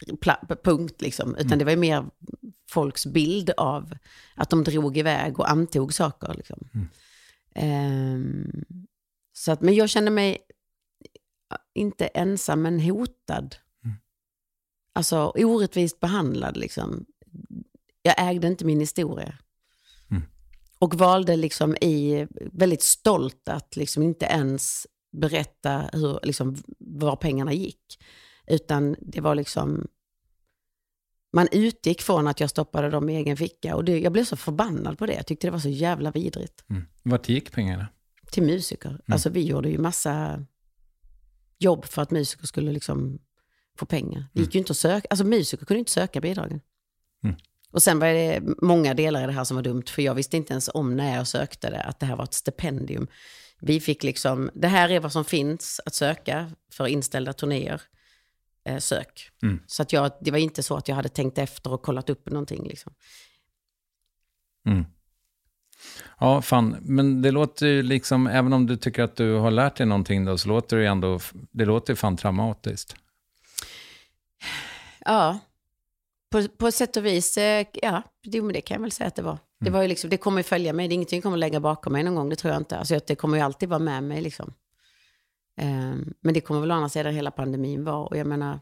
[0.07, 1.37] pla- punkt liksom.
[1.37, 2.05] Utan det var ju mer
[2.70, 3.94] folks bild av
[4.35, 6.35] att de drog iväg och antog saker.
[6.35, 6.68] Liksom.
[7.55, 8.64] Ehm,
[9.33, 10.38] så att, men jag kände mig
[11.75, 13.57] inte ensam, men hotad.
[14.94, 16.57] Alltså orättvist behandlad.
[16.57, 17.05] Liksom.
[18.03, 19.38] Jag ägde inte min historia.
[20.83, 20.88] Mm.
[20.88, 27.53] Och valde liksom i, väldigt stolt att liksom inte ens berätta hur, liksom, var pengarna
[27.53, 27.99] gick.
[28.47, 29.88] Utan det var liksom,
[31.33, 33.77] man utgick från att jag stoppade dem i egen ficka.
[33.77, 35.14] Och det, jag blev så förbannad på det.
[35.14, 36.64] Jag tyckte det var så jävla vidrigt.
[36.71, 36.83] Mm.
[37.03, 37.88] Vart gick pengarna?
[38.31, 39.01] Till musiker.
[39.07, 40.47] Alltså vi gjorde ju massa
[41.59, 43.18] jobb för att musiker skulle liksom
[43.79, 44.25] få pengar.
[44.33, 46.61] Det gick ju inte att söka, alltså musiker kunde inte söka bidragen.
[47.25, 47.37] Mm.
[47.72, 50.37] Och sen var det många delar i det här som var dumt, för jag visste
[50.37, 53.06] inte ens om när jag sökte det, att det här var ett stipendium.
[53.61, 57.82] Vi fick liksom, det här är vad som finns att söka för inställda turnéer.
[58.64, 59.30] Eh, sök.
[59.42, 59.61] Mm.
[59.66, 62.30] Så att jag, det var inte så att jag hade tänkt efter och kollat upp
[62.30, 62.68] någonting.
[62.68, 62.92] Liksom.
[64.66, 64.85] Mm.
[66.18, 66.76] Ja, fan.
[66.80, 70.24] Men det låter ju liksom, även om du tycker att du har lärt dig någonting
[70.24, 72.96] då, så låter det ju ändå, det låter fan traumatiskt.
[75.04, 75.38] Ja,
[76.33, 79.23] på, på sätt och vis, eh, ja, men det kan jag väl säga att det
[79.23, 79.38] var.
[79.61, 81.92] Det, var ju liksom, det kommer följa mig, det är ingenting jag kommer lägga bakom
[81.92, 82.79] mig någon gång, det tror jag inte.
[82.79, 84.55] Alltså, det kommer ju alltid vara med mig liksom.
[85.57, 88.61] Ehm, men det kommer väl å andra sidan hela pandemin vara, och jag menar,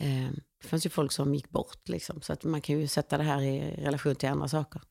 [0.00, 3.18] ehm, det fanns ju folk som gick bort liksom, så att man kan ju sätta
[3.18, 4.82] det här i relation till andra saker.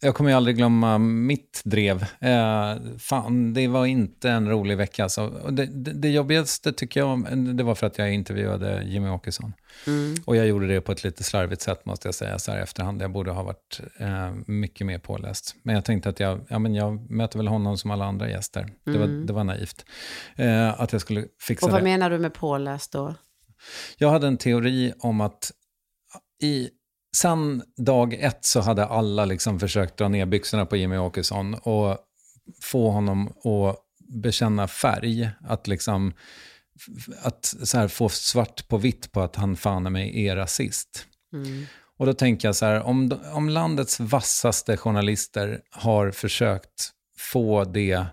[0.00, 2.02] Jag kommer ju aldrig glömma mitt drev.
[2.20, 5.02] Eh, fan, det var inte en rolig vecka.
[5.02, 5.28] Alltså.
[5.50, 9.52] Det, det, det jobbigaste tycker jag, det var för att jag intervjuade Jimmy Åkesson.
[10.24, 12.62] Och jag gjorde det på ett lite slarvigt sätt måste jag säga så här i
[12.62, 13.02] efterhand.
[13.02, 15.54] Jag borde ha varit eh, mycket mer påläst.
[15.62, 18.72] Men jag tänkte att jag, ja, men jag möter väl honom som alla andra gäster.
[18.84, 19.84] Det, var, det var naivt.
[20.36, 21.84] Eh, att jag skulle fixa Och vad det.
[21.84, 23.14] menar du med påläst då?
[23.98, 25.52] Jag hade en teori om att
[26.42, 26.68] i,
[27.16, 31.98] sen dag ett så hade alla liksom försökt dra ner byxorna på Jimmy Åkesson och
[32.62, 33.76] få honom att
[34.08, 35.30] bekänna färg.
[35.40, 36.12] Att liksom
[37.22, 37.54] att
[37.88, 41.06] få svart på vitt på att han fan mig är rasist.
[41.98, 48.06] Och då tänker jag så här, om, om landets vassaste journalister har försökt få det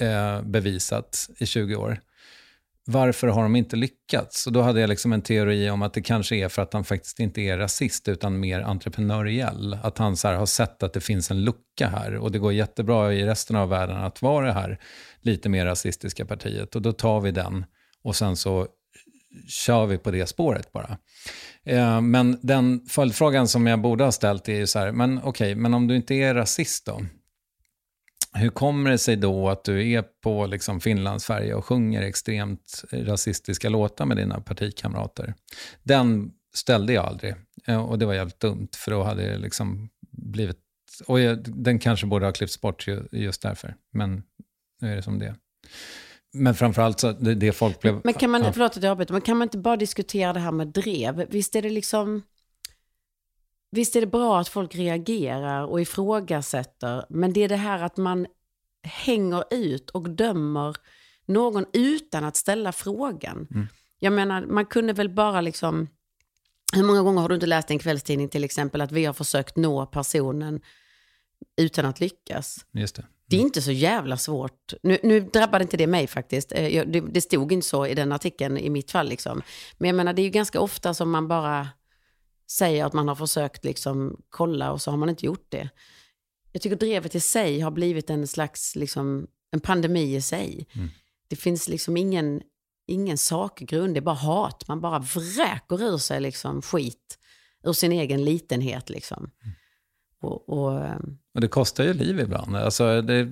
[0.00, 2.00] eh, bevisat i 20 år,
[2.86, 4.46] varför har de inte lyckats?
[4.46, 6.84] Och då hade jag liksom en teori om att det kanske är för att han
[6.84, 9.78] faktiskt inte är rasist utan mer entreprenöriell.
[9.82, 12.52] Att han så här har sett att det finns en lucka här och det går
[12.52, 14.80] jättebra i resten av världen att vara det här
[15.20, 17.64] lite mer rasistiska partiet och då tar vi den
[18.02, 18.66] och sen så
[19.48, 20.98] kör vi på det spåret bara.
[21.64, 25.54] Eh, men den följdfrågan som jag borde ha ställt är ju så här, men okej,
[25.54, 27.00] men om du inte är rasist då?
[28.36, 33.68] Hur kommer det sig då att du är på liksom Finlandsfärja och sjunger extremt rasistiska
[33.68, 35.34] låtar med dina partikamrater?
[35.82, 37.34] Den ställde jag aldrig
[37.66, 40.58] eh, och det var jävligt dumt för då hade det liksom blivit...
[41.06, 44.22] Och jag, den kanske borde ha klippts bort ju, just därför, men
[44.80, 45.34] nu är det som det.
[46.32, 48.00] Men framförallt så det, det folk blev...
[48.04, 48.52] Men kan man, ja.
[48.52, 51.26] förlåt att jag avbryter, men kan man inte bara diskutera det här med drev?
[51.30, 52.22] Visst är det liksom...
[53.74, 57.96] Visst är det bra att folk reagerar och ifrågasätter, men det är det här att
[57.96, 58.26] man
[58.82, 60.76] hänger ut och dömer
[61.26, 63.48] någon utan att ställa frågan.
[63.50, 63.66] Mm.
[63.98, 65.88] Jag menar, man kunde väl bara liksom...
[66.72, 69.56] Hur många gånger har du inte läst en kvällstidning till exempel att vi har försökt
[69.56, 70.60] nå personen
[71.56, 72.66] utan att lyckas?
[72.72, 73.06] Just det.
[73.26, 74.74] Det är inte så jävla svårt.
[74.82, 76.52] Nu, nu drabbade inte det mig faktiskt.
[76.52, 79.08] Eh, Det, det stod inte så i den artikeln i mitt fall.
[79.08, 79.42] Liksom.
[79.78, 81.68] Men jag menar, det är ju ganska ofta som man bara
[82.50, 85.68] säger att man har försökt liksom kolla och så har man inte gjort det.
[86.52, 90.66] Jag tycker drevet i sig har blivit en slags liksom, en pandemi i sig.
[91.28, 92.42] Det finns liksom ingen,
[92.86, 94.68] ingen sakgrund, det är bara hat.
[94.68, 97.18] Man bara vräker ur sig liksom skit
[97.64, 98.90] ur sin egen litenhet.
[98.90, 99.30] Liksom.
[100.24, 102.56] Och, och, ehm, Och det kostar ju liv ibland.
[102.56, 103.24] Alltså, det, ja,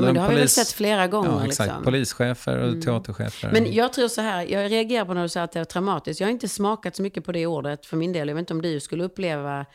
[0.00, 1.30] men det har vi väl sett flera gånger.
[1.30, 1.68] Ja, exakt.
[1.68, 1.84] liksom.
[1.84, 3.50] Polischefer och teaterchefer.
[3.52, 6.20] Men jag tror så här, jag reagerar på när du säger att det är traumatiskt.
[6.20, 8.28] Jag har inte smakat så mycket på det ordet för min del.
[8.28, 9.66] Jag vet inte om du skulle uppleva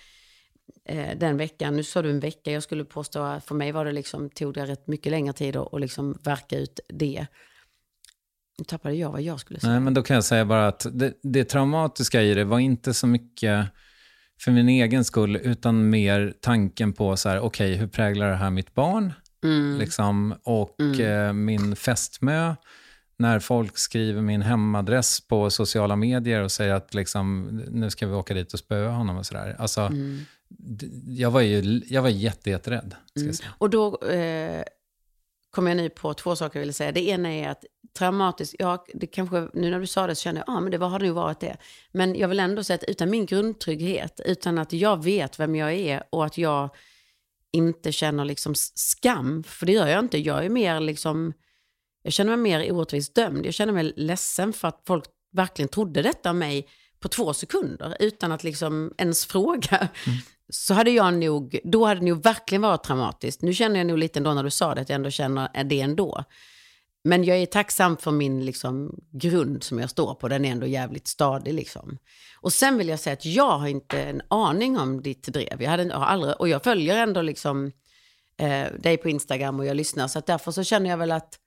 [0.85, 1.75] eh, den veckan.
[1.75, 4.53] Nu sa du en vecka, jag skulle påstå att för mig var det liksom, tog
[4.53, 7.27] det rätt mycket längre tid att och liksom verka ut det.
[8.57, 9.71] Nu tappade jag vad jag skulle säga.
[9.71, 12.93] Nej, men då kan jag säga bara att det, det traumatiska i det var inte
[12.93, 13.67] så mycket
[14.43, 18.49] för min egen skull, utan mer tanken på så här, okej, hur präglar det här
[18.49, 19.13] mitt barn?
[19.43, 19.77] Mm.
[19.79, 22.55] Liksom, och eh, min fästmö.
[23.17, 28.13] När folk skriver min hemadress på sociala medier och säger att liksom, nu ska vi
[28.13, 29.55] åka dit och spöa honom och sådär.
[29.59, 30.19] Alltså, Mm.
[31.07, 32.95] jag var ju jag var jätte, jätterädd.
[33.19, 33.33] Säga.
[33.57, 34.63] Och då eh,
[35.51, 36.91] kom jag nu på två saker jag ville säga.
[36.91, 37.65] Det ena är att
[37.97, 40.71] traumatiskt, ja, det kanske, nu när du sa det så kände jag, ja ah, men
[40.71, 41.57] det har nog varit det.
[41.91, 45.73] Men jag vill ändå säga att utan min grundtrygghet, utan att jag vet vem jag
[45.73, 46.69] är och att jag
[47.51, 50.17] inte känner liksom skam, för det gör jag inte.
[50.17, 51.33] Jag är mer liksom,
[52.03, 53.45] jag känner mig mer orättvist dömd.
[53.45, 56.67] Jag känner mig ledsen för att folk verkligen trodde detta om mig
[56.99, 59.87] på två sekunder utan att liksom ens fråga.
[60.49, 63.41] Så hade jag nog, då hade det nog verkligen varit traumatiskt.
[63.41, 65.81] Nu känner jag nog lite ändå när du sa det att jag ändå känner det
[65.81, 66.23] ändå.
[67.03, 70.27] Men jag är tacksam för min liksom, grund som jag står på.
[70.27, 71.53] Den är ändå jävligt stadig.
[71.53, 71.97] Liksom.
[72.39, 75.61] Och sen vill jag säga att jag har inte en aning om ditt drev.
[75.61, 77.71] Jag, hade, har aldrig, och jag följer ändå liksom,
[78.37, 80.07] eh, dig på Instagram och jag lyssnar.
[80.07, 81.37] Så därför så känner jag väl att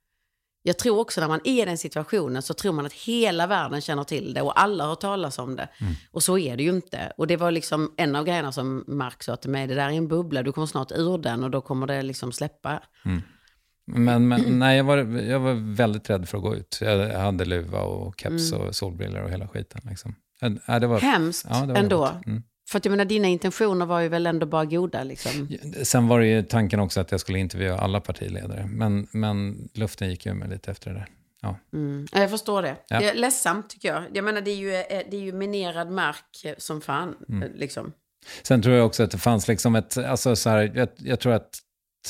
[0.66, 3.80] jag tror också när man är i den situationen så tror man att hela världen
[3.80, 5.68] känner till det och alla har talas om det.
[6.10, 7.12] Och så är det ju inte.
[7.16, 9.92] Och det var liksom en av grejerna som Mark sa till mig, det där är
[9.92, 12.82] en bubbla, du kommer snart ur den och då kommer det liksom släppa.
[13.86, 16.78] Men, men nej, jag var, jag var väldigt rädd för att gå ut.
[16.80, 18.66] Jag hade luva och keps Mm.
[18.66, 19.80] och solbrillor och hela skiten.
[19.84, 20.14] Liksom.
[20.66, 22.10] Ja, det var, Hemskt Ja, det var ändå.
[22.26, 22.42] Mm.
[22.70, 25.48] För att jag menar, dina intentioner var ju väl ändå bara goda liksom.
[25.82, 28.66] Sen var det ju tanken också att jag skulle intervjua alla partiledare.
[28.70, 31.06] Men, men luften gick ju med lite efter det där.
[31.42, 31.56] Ja.
[31.72, 32.06] Mm.
[32.12, 32.76] Ja, Jag förstår det.
[32.88, 33.00] Ja.
[33.00, 34.04] Det är ledsamt tycker jag.
[34.12, 37.14] Jag menar, det är ju, eh, det är ju minerad mark eh, som fan.
[37.28, 37.42] Mm.
[37.42, 37.92] eh, Liksom.
[38.42, 41.32] Sen tror jag också att det fanns liksom ett, alltså så här, jag, jag tror
[41.32, 41.58] att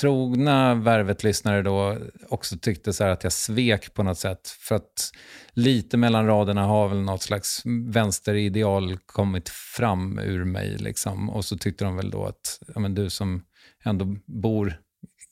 [0.00, 4.48] trogna Värvet-lyssnare då också tyckte så här att jag svek på något sätt.
[4.48, 5.10] För att
[5.52, 10.76] lite mellan raderna har väl något slags vänsterideal kommit fram ur mig.
[10.78, 11.30] Liksom.
[11.30, 13.44] Och så tyckte de väl då att ja, men du som
[13.84, 14.80] ändå bor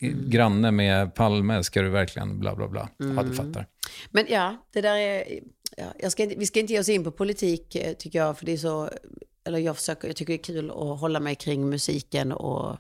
[0.01, 2.89] i- granne med Palme, ska du verkligen bla bla bla.
[2.97, 3.67] Ja, du fattar.
[4.11, 5.25] Men ja, det där är...
[5.99, 8.47] Ja, ska inte, vi ska inte ge oss in på politik eh, tycker jag, för
[8.47, 8.91] det är så...
[9.45, 12.77] Eller jag, försöker, jag tycker det är kul att hålla mig kring musiken och...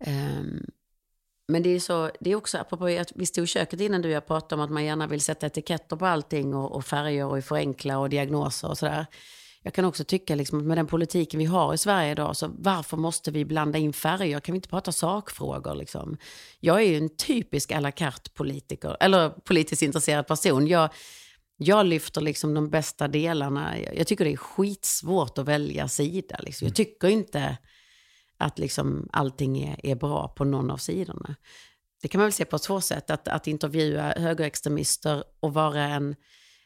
[0.00, 0.66] ehm,
[1.48, 4.08] men det är så, det är också, apropå att vi stod i köket innan du
[4.08, 7.26] och jag pratade om att man gärna vill sätta etiketter på allting och, och färger
[7.26, 9.06] och förenkla och diagnoser och sådär.
[9.62, 12.50] Jag kan också tycka liksom att med den politiken vi har i Sverige idag, så
[12.58, 14.40] varför måste vi blanda in färger?
[14.40, 16.16] Kan vi inte prata sakfrågor liksom?
[16.60, 20.66] Jag är ju en typisk à la carte politiker, eller politiskt intresserad person.
[20.66, 20.90] Jag,
[21.56, 23.78] jag lyfter liksom de bästa delarna.
[23.78, 26.36] Jag tycker det är skitsvårt att välja sida.
[26.38, 26.68] Liksom.
[26.68, 27.56] Jag tycker inte
[28.38, 31.36] att liksom allting är, är bra på någon av sidorna.
[32.02, 33.10] Det kan man väl se på två sätt.
[33.10, 36.16] Att, att intervjua högerextremister och vara en,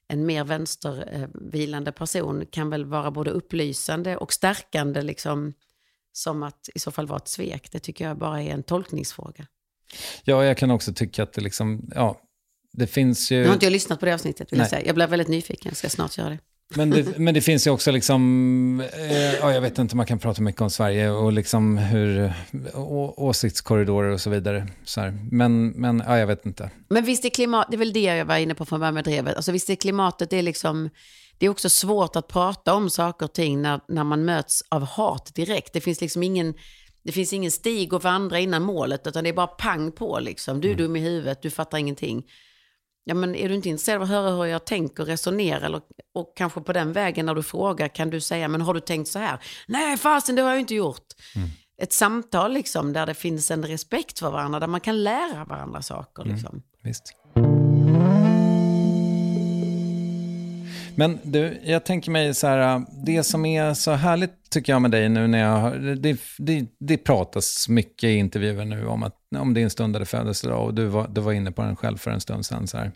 [0.09, 5.53] en mer vänstervilande person kan väl vara både upplysande och stärkande, liksom,
[6.12, 7.73] som att i så fall vara ett svek.
[7.73, 9.47] Det tycker jag bara är en tolkningsfråga.
[10.25, 12.21] Ja, jag kan också tycka att det liksom, ja,
[12.73, 13.41] det finns ju...
[13.41, 14.87] Nu har inte jag lyssnat på det avsnittet, vill jag säga.
[14.87, 16.39] Jag blev väldigt nyfiken, jag ska snart göra det.
[16.75, 20.19] Men det, men det finns ju också liksom, eh, ja, jag vet inte, man kan
[20.19, 22.33] prata mycket om Sverige och liksom hur,
[22.75, 24.66] å, åsiktskorridorer och så vidare.
[24.85, 25.19] Så här.
[25.31, 26.71] Men, men ja, jag vet inte.
[26.89, 29.05] Men visst är klimat, det är väl det jag var inne på från början med
[29.05, 29.37] drevet.
[29.37, 30.91] Alltså visst är klimatet, det är liksom,
[31.39, 34.85] det är också svårt att prata om saker och ting när, när man möts av
[34.85, 35.73] hat direkt.
[35.73, 36.55] Det finns liksom ingen,
[37.05, 40.61] det finns ingen stig att vandra innan målet, utan det är bara pang på liksom.
[40.61, 42.25] Du är dum i huvudet, du fattar ingenting.
[43.09, 45.61] Ja, men är du inte intresserad av att höra hur jag tänker och resonerar?
[45.61, 45.81] Eller,
[46.15, 49.09] och kanske på den vägen när du frågar kan du säga, men har du tänkt
[49.09, 49.39] så här?
[49.69, 51.07] Nej, fasen det har jag inte gjort.
[51.83, 55.83] Ett samtal liksom, där det finns en respekt för varandra, där man kan lära varandra
[55.83, 56.25] saker.
[56.25, 56.63] Liksom.
[56.83, 57.15] Visst.
[60.99, 64.90] Men du, jag tänker mig så här, det som är så härligt tycker jag med
[64.90, 69.16] dig nu när jag har, det, det, det pratas mycket i intervjuer nu om, att,
[69.36, 72.20] om din stundade födelsedag och du var, du var inne på den själv för en
[72.20, 72.66] stund sedan.
[72.66, 72.92] Så här.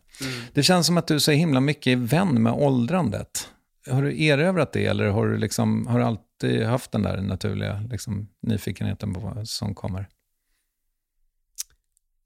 [0.53, 3.49] Det känns som att du är så himla mycket vän med åldrandet.
[3.91, 7.81] Har du erövrat det eller har du, liksom, har du alltid haft den där naturliga
[7.91, 10.09] liksom, nyfikenheten på vad som kommer?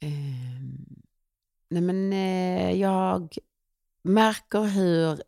[0.01, 1.03] Ehm,
[1.71, 3.35] nej men eh, jag
[4.03, 5.23] märker hur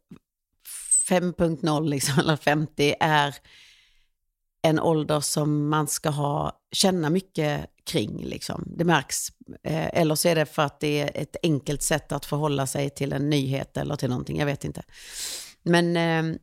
[1.09, 3.35] 5.0 liksom, eller 50 är
[4.63, 8.25] en ålder som man ska ha, känna mycket kring.
[8.25, 8.65] Liksom.
[8.67, 9.29] Det märks.
[9.63, 12.91] Eh, eller så är det för att det är ett enkelt sätt att förhålla sig
[12.91, 14.83] till en nyhet eller till någonting, jag vet inte.
[15.63, 16.39] Men eh,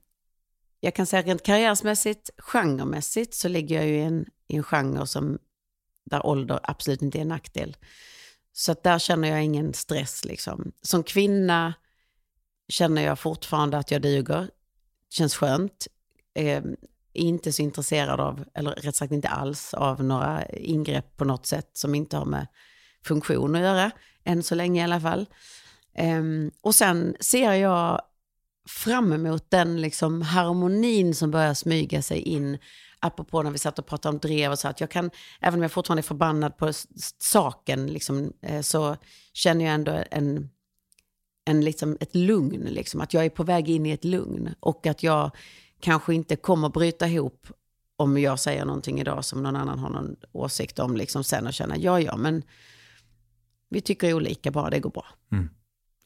[0.79, 5.07] jag kan säga rent karriärsmässigt, genremässigt så ligger jag ju i en, i en genre
[5.07, 5.37] som,
[6.05, 7.77] där ålder absolut inte är en nackdel.
[8.53, 10.25] Så att där känner jag ingen stress.
[10.25, 10.71] Liksom.
[10.81, 11.73] Som kvinna
[12.67, 14.49] känner jag fortfarande att jag duger.
[15.09, 15.87] Känns skönt.
[16.33, 16.63] Eh,
[17.13, 21.69] inte så intresserad av, eller rätt sagt inte alls, av några ingrepp på något sätt
[21.73, 22.47] som inte har med
[23.05, 23.91] funktion att göra.
[24.23, 25.25] Än så länge i alla fall.
[25.97, 26.23] Eh,
[26.61, 28.01] och sen ser jag
[28.67, 32.57] fram emot den liksom harmonin som börjar smyga sig in.
[32.99, 35.11] Apropå när vi satt och pratade om drev och så att jag kan,
[35.41, 36.71] även om jag fortfarande är förbannad på
[37.19, 38.97] saken, liksom, eh, så
[39.33, 40.49] känner jag ändå en,
[41.45, 42.61] en liksom, ett lugn.
[42.61, 44.55] Liksom, att jag är på väg in i ett lugn.
[44.59, 45.31] Och att jag
[45.79, 47.47] kanske inte kommer bryta ihop
[47.95, 51.53] om jag säger någonting idag som någon annan har någon åsikt om liksom sen och
[51.53, 52.43] känna, ja ja, men
[53.69, 55.05] vi tycker olika bara, det går bra.
[55.31, 55.49] Mm.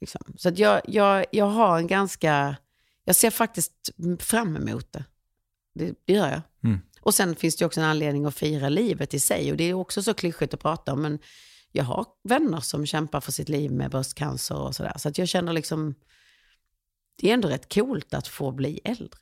[0.01, 0.21] Liksom.
[0.37, 2.55] Så att jag, jag, jag har en ganska,
[3.05, 3.73] jag ser faktiskt
[4.19, 5.03] fram emot det.
[5.75, 6.41] Det, det gör jag.
[6.63, 6.79] Mm.
[7.01, 9.51] Och sen finns det också en anledning att fira livet i sig.
[9.51, 11.19] Och det är också så klyschigt att prata om, men
[11.71, 14.93] jag har vänner som kämpar för sitt liv med bröstcancer och sådär.
[14.97, 15.95] Så att jag känner liksom,
[17.21, 19.19] det är ändå rätt coolt att få bli äldre.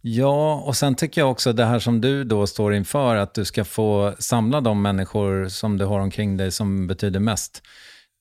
[0.00, 3.44] Ja, och sen tycker jag också det här som du då står inför, att du
[3.44, 7.62] ska få samla de människor som du har omkring dig som betyder mest.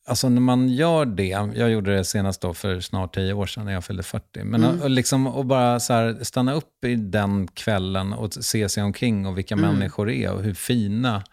[0.07, 3.65] Alltså när man gör det, jag gjorde det senast då för snart tio år sedan
[3.65, 7.47] när jag fyllde 40, men och liksom och bara så här, stanna upp i den
[7.47, 11.23] kvällen och se sig omkring och vilka människor det är och hur fina,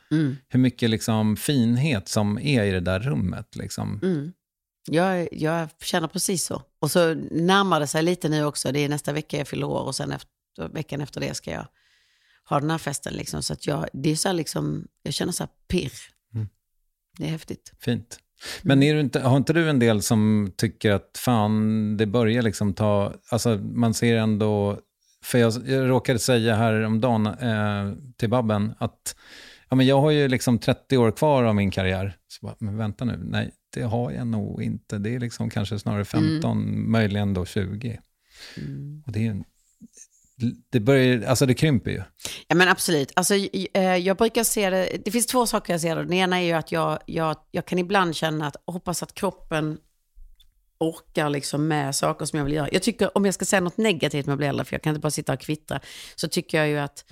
[0.49, 3.57] hur mycket liksom finhet som är i det där rummet.
[3.57, 4.01] Liksom.
[4.91, 6.63] Jag, jag känner precis så.
[6.81, 8.73] Och så närmar det sig lite nu också.
[8.73, 11.67] Det är nästa vecka jag fyller år och sen efter, veckan efter det ska jag
[12.49, 13.15] ha den här festen.
[13.15, 13.43] Liksom.
[13.43, 15.93] Så att jag, det är så liksom, jag känner så här pirr.
[17.19, 17.73] Det är häftigt.
[17.79, 18.19] Fint.
[18.63, 23.13] Men inte, har inte du en del som tycker att fan, det börjar liksom ta,
[23.31, 24.79] alltså man ser ändå,
[25.25, 29.17] för jag, jag råkade säga här om dagen eh, till Babben att
[29.69, 32.17] ja, men jag har ju liksom 30 år kvar av min karriär.
[32.29, 34.99] Så bara, men vänta nu, nej det har jag nog inte.
[34.99, 37.99] Det är liksom kanske snarare 15, möjligen då 20.
[39.07, 39.43] Och det är ju,
[40.71, 42.03] det börjar, alltså det krymper ju.
[42.49, 43.13] Ja men absolut.
[43.17, 46.03] Alltså, eh, jag brukar se det, det finns två saker jag ser det.
[46.03, 49.79] Den ena är ju att jag, jag, jag kan ibland känna att, hoppas att kroppen
[50.81, 52.69] orkar liksom med saker som jag vill göra.
[52.73, 54.91] Jag tycker, om jag ska säga något negativt med att bli äldre, för jag kan
[54.91, 55.81] inte bara sitta och kvittra,
[56.15, 57.05] så tycker jag ju att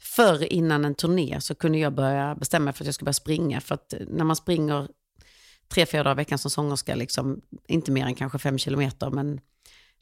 [0.00, 3.14] förr innan en turné så kunde jag börja bestämma mig för att jag skulle börja
[3.14, 3.60] springa.
[3.60, 4.88] För att eh, när man springer
[5.68, 9.40] tre, fyra dagar i veckan som sångerska, liksom, inte mer än kanske fem kilometer, men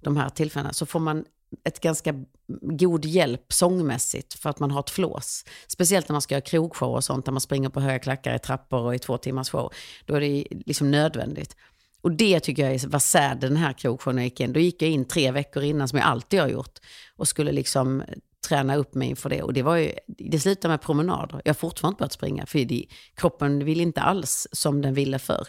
[0.02, 1.24] de här tillfällena, så får man
[1.64, 2.14] ett ganska
[2.60, 5.44] god hjälp sångmässigt för att man har ett flås.
[5.68, 8.38] Speciellt när man ska göra krogshow och sånt, där man springer på höga klackar i
[8.38, 9.72] trappor och i två timmars show.
[10.06, 11.56] Då är det liksom nödvändigt.
[12.00, 14.52] Och det tycker jag var sad den här krogshowen jag gick in.
[14.52, 16.78] Då gick jag in tre veckor innan, som jag alltid har gjort,
[17.16, 18.02] och skulle liksom
[18.48, 19.42] träna upp mig inför det.
[19.42, 21.42] Och det, var ju, det slutade med promenader.
[21.44, 25.18] Jag har fortfarande inte börjat springa, för det, kroppen vill inte alls som den ville
[25.18, 25.48] förr.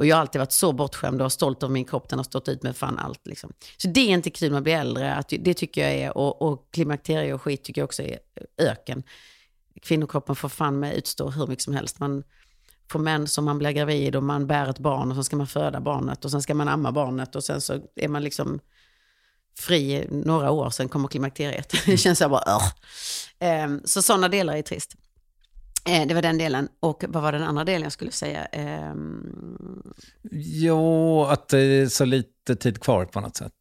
[0.00, 2.08] Och jag har alltid varit så bortskämd och stolt över min kropp.
[2.08, 3.26] Den har stått ut med fan allt.
[3.26, 3.52] Liksom.
[3.76, 5.14] Så det är inte kul med att bli äldre.
[5.14, 8.18] Att, det tycker jag är, och, och klimakterie och skit tycker jag också är
[8.58, 9.02] öken.
[9.82, 12.00] Kvinnokroppen får fan med utstå hur mycket som helst.
[12.00, 12.22] Man
[12.90, 15.46] får män som man blir gravid och man bär ett barn och sen ska man
[15.46, 18.60] föda barnet och sen ska man amma barnet och sen så är man liksom
[19.58, 21.74] fri några år, sen kommer klimakteriet.
[21.86, 22.72] det känns så här bara, "Ugh."
[23.38, 24.94] Ehm, så sådana delar är trist.
[25.88, 26.68] Eh, Det var den delen.
[26.80, 28.44] Och vad var den andra delen jag skulle säga?
[28.44, 29.92] Ehm,
[30.32, 33.52] Jo, att det är så lite tid kvar på något sätt.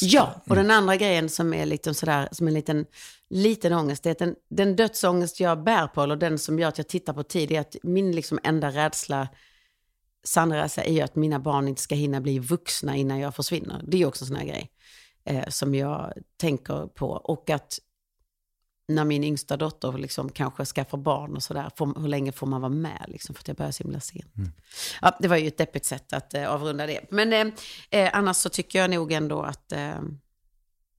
[0.00, 2.86] Ja, och den andra grejen som är lite sådär, som en liten,
[3.30, 6.68] liten ångest, det är att den, den dödsångest jag bär på, eller den som gör
[6.68, 9.28] att jag tittar på tid, är att min liksom enda rädsla,
[10.24, 13.82] sanna rädsla, är att mina barn inte ska hinna bli vuxna innan jag försvinner.
[13.86, 14.70] Det är också en sån här grej
[15.24, 17.06] eh, som jag tänker på.
[17.10, 17.78] Och att
[18.88, 21.70] när min yngsta dotter liksom kanske skaffar barn och sådär,
[22.00, 23.04] hur länge får man vara med?
[23.08, 24.34] Liksom, för att jag börjar så himla sent.
[25.02, 27.00] Ja, det var ju ett deppigt sätt att eh, avrunda det.
[27.10, 27.54] Men eh,
[27.90, 30.00] eh, annars så tycker jag nog ändå att eh,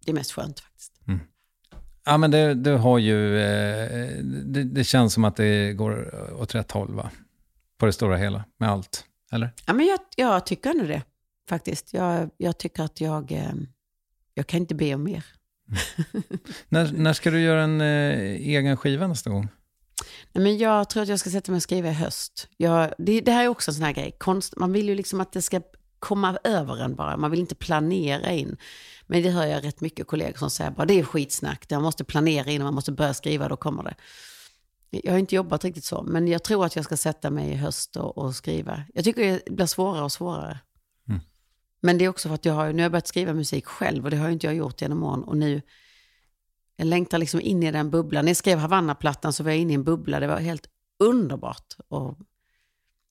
[0.05, 0.91] det är mest skönt faktiskt.
[2.07, 3.39] Ja, men det, du har ju...
[3.39, 7.11] Eh, det, det känns som att det går åt rätt håll, va?
[7.77, 9.05] På det stora hela, med allt.
[9.31, 9.49] Eller?
[9.65, 11.01] Ja, men jag, jag tycker ändå det,
[11.49, 11.93] faktiskt.
[11.93, 13.53] Jag, jag tycker att jag, eh,
[14.33, 15.25] jag kan inte be om mer.
[15.67, 16.23] Mm.
[16.69, 19.47] När, när ska du göra en eh, egen skiva nästa gång?
[20.33, 22.47] Nej, men jag tror att jag ska sätta mig och skriva i höst.
[22.57, 24.15] Jag, det, det här är också en sån här grej.
[24.17, 25.61] Konst, man vill ju liksom att det ska
[25.99, 27.17] komma över en bara.
[27.17, 28.57] Man vill inte planera in.
[29.07, 31.71] Men det hör jag rätt mycket kollegor som säger bara det är skitsnack.
[31.71, 33.95] Man måste planera in och man måste börja skriva, då kommer det.
[34.89, 37.55] Jag har inte jobbat riktigt så, men jag tror att jag ska sätta mig i
[37.55, 38.83] höst och, och skriva.
[38.93, 40.59] Jag tycker det blir svårare och svårare.
[41.85, 44.05] Men det är också för att jag har, nu har jag börjat skriva musik själv
[44.05, 45.23] och det har inte jag gjort genom åren.
[45.23, 45.61] Och nu,
[46.75, 48.25] jag längtar liksom in i den bubblan.
[48.25, 50.19] När jag skrev Havanna-plattan så var jag inne i en bubbla.
[50.19, 50.67] Det var helt
[50.99, 51.73] underbart.
[51.87, 52.17] Och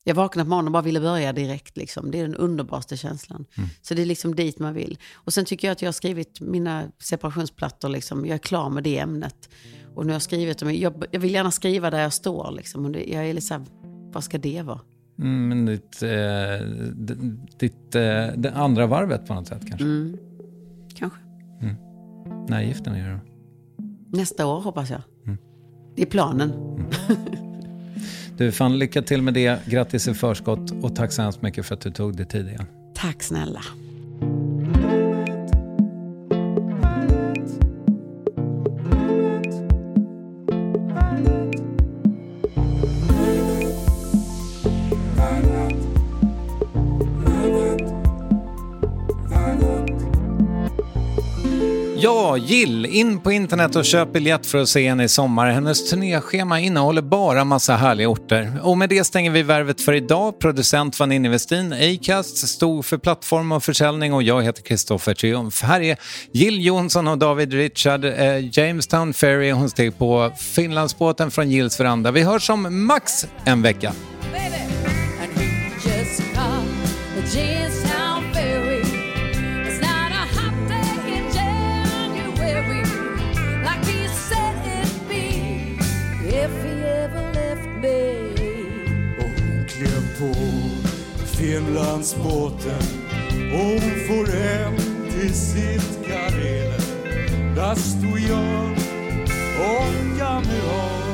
[0.04, 1.76] jag vaknade på morgonen och bara ville börja direkt.
[1.76, 2.10] Liksom.
[2.10, 3.46] Det är den underbaraste känslan.
[3.82, 4.98] Så det är liksom dit man vill.
[5.14, 7.88] Och sen tycker jag att jag har skrivit mina separationsplattor.
[7.88, 8.26] Liksom.
[8.26, 9.48] Jag är klar med det ämnet.
[9.94, 10.74] Och nu har jag skrivit dem.
[10.74, 12.50] Jag, jag vill gärna skriva där jag står.
[12.50, 12.84] Liksom.
[12.84, 13.64] Och det, jag är lite så här,
[14.12, 14.80] vad ska det vara?
[15.18, 16.66] Mm, men ditt, eh,
[17.58, 19.84] ditt eh, det andra varvet på något sätt kanske?
[19.84, 20.16] Mm.
[20.94, 21.18] Kanske.
[22.48, 23.20] När gifter ni er då?
[24.18, 25.00] Nästa år hoppas jag.
[25.96, 26.52] Det är planen.
[28.36, 29.66] Du, fan lycka till med det.
[29.66, 32.66] Grattis i förskott och tack så hemskt mycket för att du tog dig tid igen.
[32.94, 33.60] Tack snälla.
[52.46, 55.50] Jill, in på internet och köp biljett för att se henne i sommar.
[55.50, 58.60] Hennes turnéschema innehåller bara massa härliga orter.
[58.62, 60.40] Och med det stänger vi värvet för idag.
[60.40, 65.62] Producent var Ninni Westin, Acast stod för plattform och försäljning och jag heter Kristoffer Triumf.
[65.62, 65.96] Här är
[66.32, 69.50] Jill Johnson och David Richard, eh, Jamestown Ferry.
[69.50, 72.10] Hon steg på Finlandsbåten från Jills veranda.
[72.10, 73.92] Vi hörs om max en vecka.
[77.34, 77.63] baby.
[91.54, 92.82] Finlandsbåten
[93.52, 94.76] hon for hem
[95.10, 96.80] till sitt Karelen.
[97.56, 98.70] Där stod jag
[99.60, 101.13] och kameran.